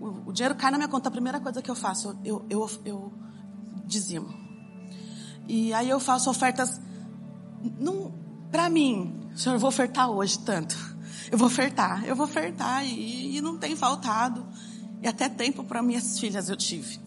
[0.00, 2.70] O, o, dinheiro cai na minha conta, a primeira coisa que eu faço, eu, eu,
[2.84, 3.12] eu
[3.84, 4.32] dizimo.
[5.48, 6.80] E aí eu faço ofertas,
[7.78, 8.12] não,
[8.50, 10.76] para mim, senhor, eu vou ofertar hoje tanto.
[11.30, 14.46] Eu vou ofertar, eu vou ofertar e, e não tem faltado.
[15.02, 17.00] E até tempo para minhas filhas eu tive.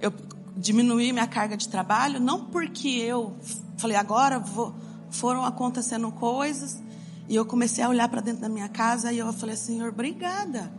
[0.00, 0.12] Eu
[0.56, 3.36] diminuí minha carga de trabalho, não porque eu
[3.76, 4.74] falei agora vou,
[5.10, 6.83] foram acontecendo coisas
[7.28, 10.72] e eu comecei a olhar para dentro da minha casa e eu falei, Senhor, obrigada.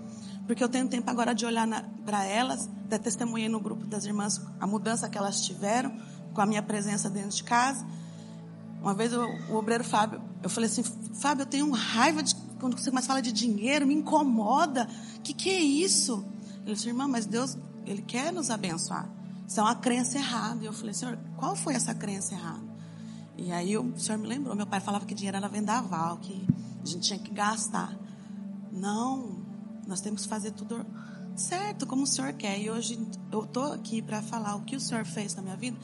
[0.46, 1.68] Porque eu tenho tempo agora de olhar
[2.06, 5.92] para elas, até testemunhei no grupo das irmãs a mudança que elas tiveram
[6.34, 7.86] com a minha presença dentro de casa.
[8.80, 10.84] Uma vez o, o obreiro Fábio, eu falei assim,
[11.16, 14.88] Fábio, eu tenho raiva de quando você mais fala de dinheiro, me incomoda.
[15.24, 16.24] Que, que é isso?
[16.64, 19.10] Ele disse, irmã, mas Deus, Ele quer nos abençoar.
[19.48, 20.64] Isso é uma crença errada.
[20.64, 22.75] E eu falei, Senhor, qual foi essa crença errada?
[23.38, 26.48] E aí o Senhor me lembrou, meu pai falava que dinheiro era vendaval, que
[26.82, 27.94] a gente tinha que gastar.
[28.72, 29.38] Não,
[29.88, 30.86] nós temos que fazer tudo
[31.36, 32.60] certo, como o Senhor quer.
[32.60, 33.00] E hoje
[33.32, 35.78] eu estou aqui para falar o que o Senhor fez na minha vida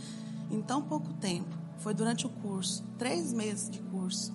[0.49, 1.49] em tão pouco tempo.
[1.79, 4.33] Foi durante o curso, três meses de curso.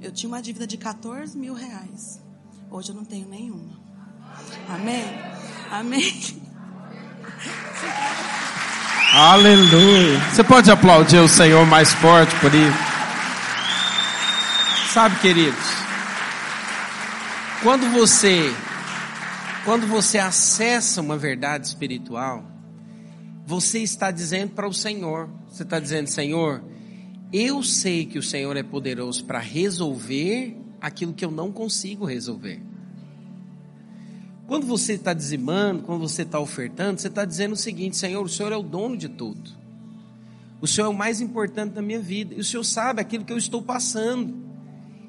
[0.00, 2.20] Eu tinha uma dívida de 14 mil reais.
[2.70, 3.78] Hoje eu não tenho nenhuma.
[4.68, 5.04] Amém?
[5.70, 6.40] Amém?
[9.12, 10.20] Aleluia.
[10.32, 12.78] Você pode aplaudir o Senhor mais forte por isso?
[14.92, 15.58] Sabe, queridos,
[17.62, 18.54] quando você
[19.64, 22.44] quando você acessa uma verdade espiritual,
[23.44, 26.62] você está dizendo para o Senhor, você está dizendo, Senhor,
[27.32, 32.69] eu sei que o Senhor é poderoso para resolver aquilo que eu não consigo resolver.
[34.50, 38.28] Quando você está dizimando, quando você está ofertando, você está dizendo o seguinte: Senhor, o
[38.28, 39.48] Senhor é o dono de tudo.
[40.60, 42.34] O Senhor é o mais importante da minha vida.
[42.34, 44.34] E o Senhor sabe aquilo que eu estou passando.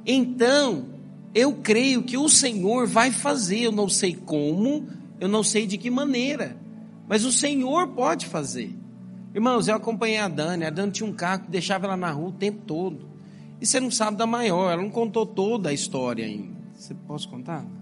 [0.05, 0.89] Então,
[1.33, 3.61] eu creio que o Senhor vai fazer.
[3.61, 4.87] Eu não sei como,
[5.19, 6.55] eu não sei de que maneira.
[7.07, 8.71] Mas o Senhor pode fazer.
[9.33, 10.65] Irmãos, eu acompanhei a Dani.
[10.65, 13.09] A Dani tinha um carro que deixava ela na rua o tempo todo.
[13.59, 14.71] E você não sabe da maior.
[14.71, 16.61] Ela não contou toda a história ainda.
[16.75, 17.80] Você pode contar?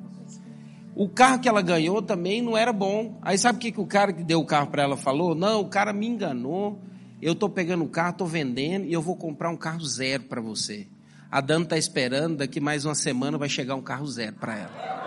[0.96, 3.18] O carro que ela ganhou também não era bom.
[3.22, 5.34] Aí sabe o que, que o cara que deu o carro para ela falou?
[5.34, 6.80] Não, o cara me enganou.
[7.22, 10.42] Eu estou pegando o carro, estou vendendo e eu vou comprar um carro zero para
[10.42, 10.88] você.
[11.32, 15.00] A Dana está esperando, daqui mais uma semana vai chegar um carro zero para ela.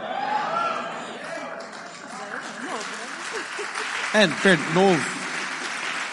[4.14, 4.26] É,
[4.74, 5.02] novo.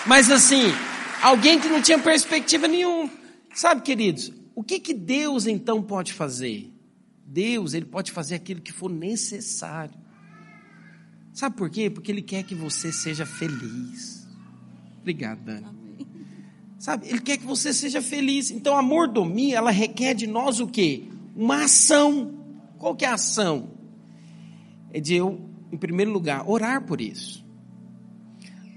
[0.06, 0.74] Mas assim,
[1.22, 3.10] alguém que não tinha perspectiva nenhuma.
[3.54, 6.72] Sabe, queridos, o que, que Deus então pode fazer?
[7.30, 9.94] Deus, Ele pode fazer aquilo que for necessário.
[11.32, 11.90] Sabe por quê?
[11.90, 14.28] Porque Ele quer que você seja feliz.
[15.00, 15.68] Obrigado, Dani.
[16.80, 18.50] Sabe, Ele quer que você seja feliz.
[18.50, 21.04] Então a mordomia, ela requer de nós o quê?
[21.36, 22.34] Uma ação.
[22.80, 23.70] Qual que é a ação?
[24.92, 25.40] É de eu,
[25.72, 27.46] em primeiro lugar, orar por isso.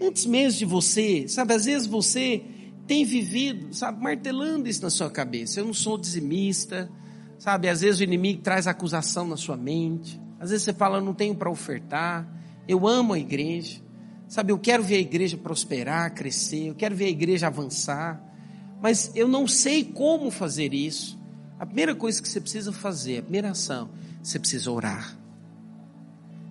[0.01, 2.43] Antes mesmo de você, sabe, às vezes você
[2.87, 5.61] tem vivido, sabe, martelando isso na sua cabeça.
[5.61, 6.91] Eu não sou dizimista,
[7.43, 10.23] Sabe, às vezes o inimigo traz acusação na sua mente.
[10.39, 12.25] Às vezes você fala, não tenho para ofertar.
[12.69, 13.83] Eu amo a igreja.
[14.29, 16.69] Sabe, eu quero ver a igreja prosperar, crescer.
[16.69, 18.23] Eu quero ver a igreja avançar.
[18.81, 21.19] Mas eu não sei como fazer isso.
[21.59, 23.91] A primeira coisa que você precisa fazer, a primeira ação,
[24.23, 25.19] você precisa orar.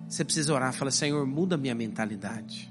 [0.06, 2.70] Você precisa orar, fala, Senhor, muda a minha mentalidade.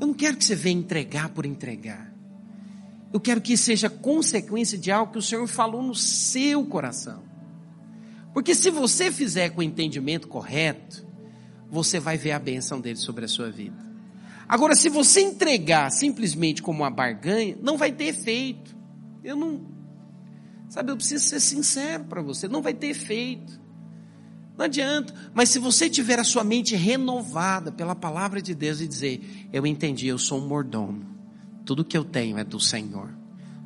[0.00, 2.11] Eu não quero que você venha entregar por entregar.
[3.12, 7.22] Eu quero que seja consequência de algo que o Senhor falou no seu coração.
[8.32, 11.06] Porque se você fizer com o entendimento correto,
[11.70, 13.76] você vai ver a benção dele sobre a sua vida.
[14.48, 18.74] Agora, se você entregar simplesmente como uma barganha, não vai ter efeito.
[19.22, 19.60] Eu não.
[20.68, 23.60] Sabe, eu preciso ser sincero para você, não vai ter efeito.
[24.56, 25.14] Não adianta.
[25.34, 29.66] Mas se você tiver a sua mente renovada pela palavra de Deus e dizer: Eu
[29.66, 31.11] entendi, eu sou um mordomo.
[31.64, 33.10] Tudo que eu tenho é do Senhor.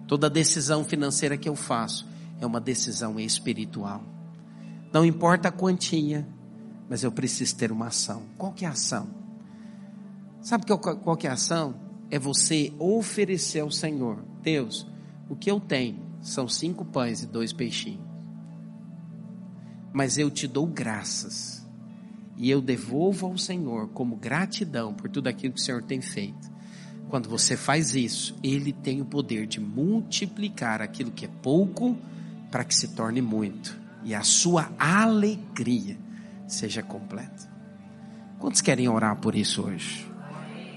[0.07, 2.07] Toda decisão financeira que eu faço
[2.41, 4.03] é uma decisão espiritual.
[4.93, 6.27] Não importa a quantia,
[6.89, 8.23] Mas eu preciso ter uma ação.
[8.39, 9.09] Qual que é a ação?
[10.41, 11.75] Sabe qual, que é a ação?
[12.09, 14.87] É você oferecer ao Senhor, Deus,
[15.29, 18.07] o que eu tenho são cinco pães e dois peixinhos.
[19.93, 21.67] Mas eu te dou graças.
[22.37, 26.56] E eu devolvo ao Senhor como gratidão por tudo aquilo que o Senhor tem feito.
[27.09, 31.97] Quando você faz isso, Ele tem o poder de multiplicar aquilo que é pouco
[32.51, 33.79] para que se torne muito.
[34.05, 35.97] E a sua alegria
[36.47, 37.49] seja completa.
[38.39, 40.07] Quantos querem orar por isso hoje?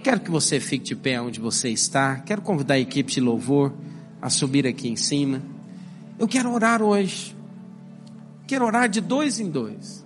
[0.03, 2.17] Quero que você fique de pé onde você está.
[2.17, 3.73] Quero convidar a equipe de louvor
[4.21, 5.41] a subir aqui em cima.
[6.17, 7.35] Eu quero orar hoje.
[8.47, 10.05] Quero orar de dois em dois.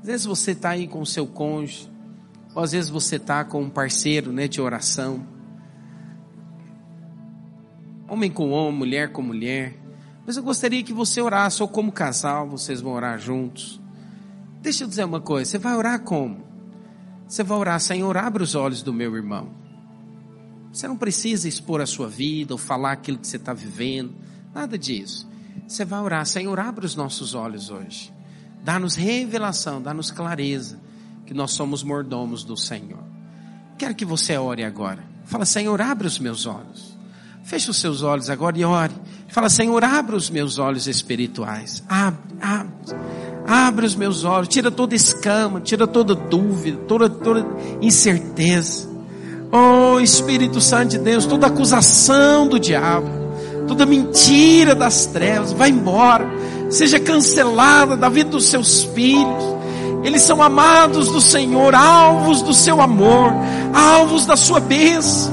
[0.00, 1.90] Às vezes você está aí com o seu cônjuge,
[2.54, 5.24] ou às vezes você está com um parceiro né, de oração.
[8.08, 9.76] Homem com homem, mulher com mulher.
[10.26, 13.80] Mas eu gostaria que você orasse, ou como casal, vocês vão orar juntos.
[14.60, 16.44] Deixa eu dizer uma coisa: você vai orar como?
[17.26, 19.50] Você vai orar, Senhor, abre os olhos do meu irmão.
[20.72, 24.12] Você não precisa expor a sua vida ou falar aquilo que você está vivendo,
[24.52, 25.28] nada disso.
[25.66, 28.12] Você vai orar, Senhor, abre os nossos olhos hoje.
[28.62, 30.78] Dá-nos revelação, dá-nos clareza
[31.30, 33.04] que nós somos mordomos do Senhor.
[33.78, 34.98] Quero que você ore agora.
[35.24, 36.98] Fala, Senhor, abre os meus olhos.
[37.44, 38.92] Feche os seus olhos agora e ore.
[39.28, 41.84] Fala, Senhor, abre os meus olhos espirituais.
[41.88, 42.72] Abre, abre.
[43.46, 47.46] Abre os meus olhos, tira toda escama, tira toda dúvida, toda, toda
[47.80, 48.90] incerteza.
[49.52, 53.08] Oh Espírito Santo de Deus, toda acusação do diabo,
[53.68, 56.28] toda mentira das trevas, vai embora,
[56.70, 59.59] seja cancelada da vida dos seus filhos.
[60.02, 63.32] Eles são amados do Senhor, alvos do seu amor,
[63.74, 65.32] alvos da sua bênção.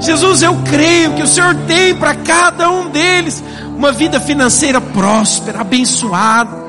[0.00, 3.42] Jesus, eu creio que o Senhor tem para cada um deles
[3.76, 6.66] uma vida financeira próspera, abençoada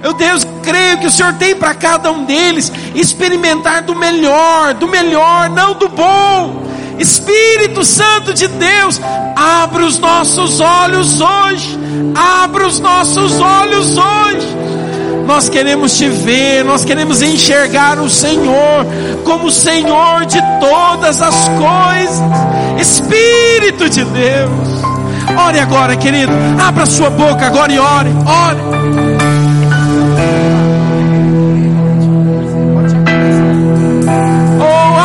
[0.00, 4.88] meu Deus, creio que o Senhor tem para cada um deles experimentar do melhor, do
[4.88, 6.70] melhor, não do bom.
[6.98, 9.00] Espírito Santo de Deus,
[9.36, 11.78] abre os nossos olhos hoje,
[12.14, 14.59] abre os nossos olhos hoje.
[15.30, 18.84] Nós queremos te ver, nós queremos enxergar o Senhor
[19.24, 22.20] como Senhor de todas as coisas.
[22.80, 24.68] Espírito de Deus,
[25.46, 28.60] ore agora, querido, abra sua boca agora e ore, ore.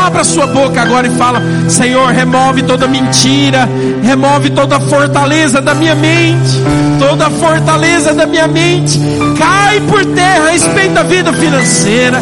[0.06, 3.68] Abra sua boca agora e fala: Senhor, remove toda mentira,
[4.03, 6.62] remove toda fortaleza da minha mente,
[6.99, 8.99] toda fortaleza da minha mente,
[9.38, 12.22] cai por terra a respeito da vida financeira.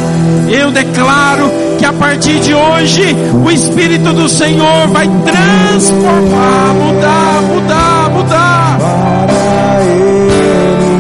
[0.50, 8.10] Eu declaro que a partir de hoje o Espírito do Senhor vai transformar, mudar, mudar,
[8.10, 8.78] mudar.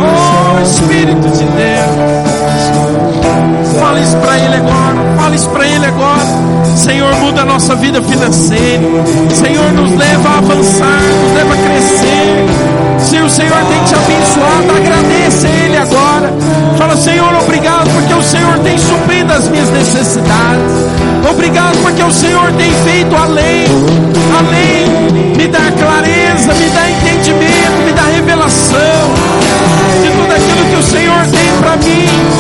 [0.01, 2.23] Oh Espírito de Deus.
[3.79, 5.15] Fala isso para Ele agora.
[5.17, 6.62] Fala isso para Ele agora.
[6.83, 8.83] Senhor, muda a nossa vida financeira.
[9.33, 12.45] Senhor, nos leva a avançar, nos leva a crescer.
[12.99, 16.33] Se o Senhor tem te abençoado, agradeça Ele agora.
[16.77, 20.73] Fala, Senhor, obrigado porque o Senhor tem suprido as minhas necessidades.
[21.31, 23.63] Obrigado porque o Senhor tem feito além,
[24.37, 25.37] além.
[25.37, 28.77] Me dá clareza, me dá entendimento, me dá revelação
[30.01, 32.32] de tudo aquilo que o Senhor tem para mim.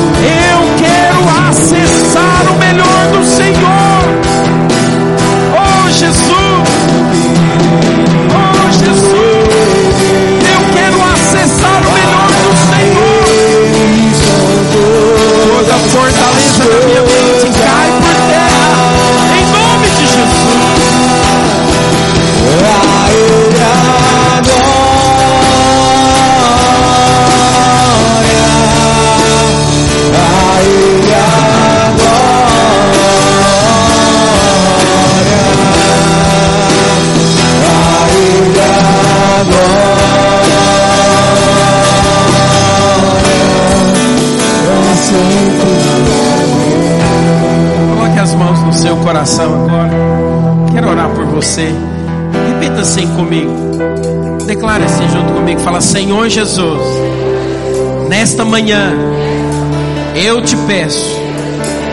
[53.23, 53.51] Comigo.
[54.45, 55.59] Declare assim junto comigo.
[55.61, 56.81] Fala, Senhor Jesus,
[58.09, 58.93] nesta manhã
[60.15, 61.17] eu te peço,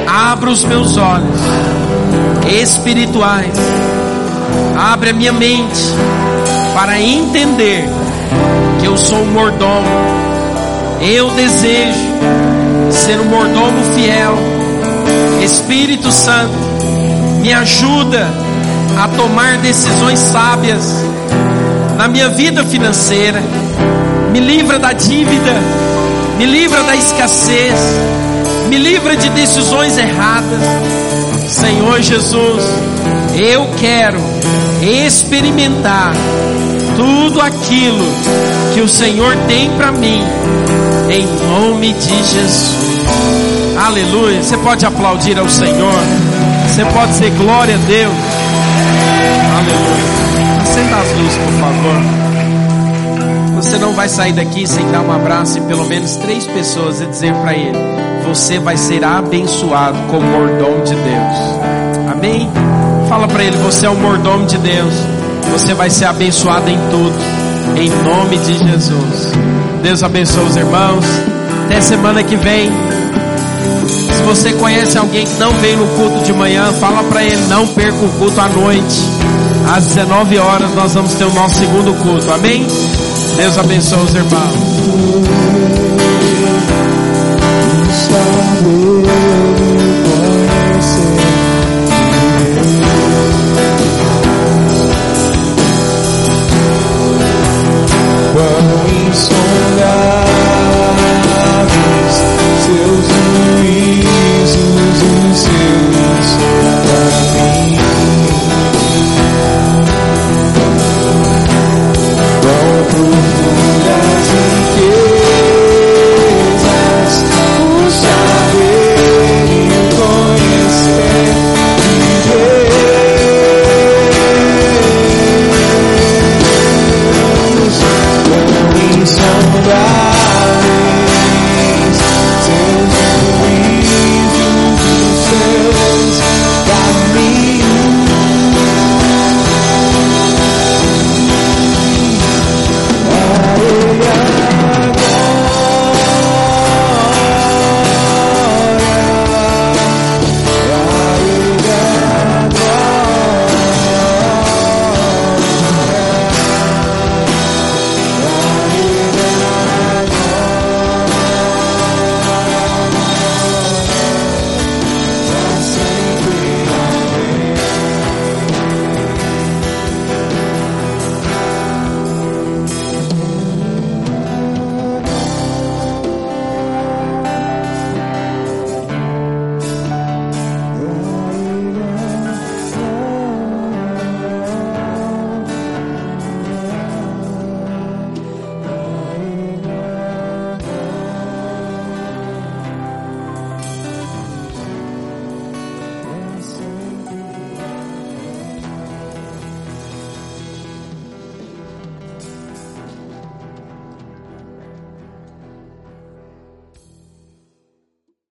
[0.07, 1.41] abra os meus olhos
[2.61, 3.55] espirituais,
[4.76, 5.81] abre a minha mente
[6.74, 7.89] para entender
[8.81, 9.87] que eu sou um mordomo.
[11.01, 11.99] Eu desejo
[12.91, 14.35] ser um mordomo fiel.
[15.43, 16.53] Espírito Santo,
[17.41, 18.28] me ajuda
[18.99, 21.09] a tomar decisões sábias
[22.01, 23.42] na minha vida financeira.
[24.32, 25.55] Me livra da dívida,
[26.38, 27.74] me livra da escassez,
[28.70, 30.61] Me livra de decisões erradas.
[31.46, 32.64] Senhor Jesus,
[33.36, 34.18] eu quero
[34.80, 36.14] experimentar
[36.96, 38.07] tudo aquilo
[38.72, 40.22] que o Senhor tem para mim,
[41.11, 42.78] em nome de Jesus.
[43.76, 44.42] Aleluia.
[44.42, 46.01] Você pode aplaudir ao Senhor.
[46.66, 48.14] Você pode dizer glória a Deus.
[49.59, 50.20] Aleluia.
[50.81, 52.01] Acenda as luzes, por favor.
[53.57, 57.07] Você não vai sair daqui sem dar um abraço em pelo menos três pessoas e
[57.07, 57.78] dizer para ele:
[58.26, 62.11] Você vai ser abençoado como mordomo de Deus.
[62.11, 62.51] Amém?
[63.11, 64.95] Fala para ele: Você é o mordomo de Deus.
[65.53, 67.14] Você vai ser abençoado em tudo.
[67.76, 69.33] Em nome de Jesus.
[69.83, 71.05] Deus abençoe os irmãos.
[71.66, 72.70] Até semana que vem.
[73.87, 77.66] Se você conhece alguém que não veio no culto de manhã, fala para ele, não
[77.66, 79.20] perca o culto à noite.
[79.73, 82.33] Às 19 horas nós vamos ter o nosso segundo culto.
[82.33, 82.66] Amém?
[83.37, 84.91] Deus abençoe os irmãos.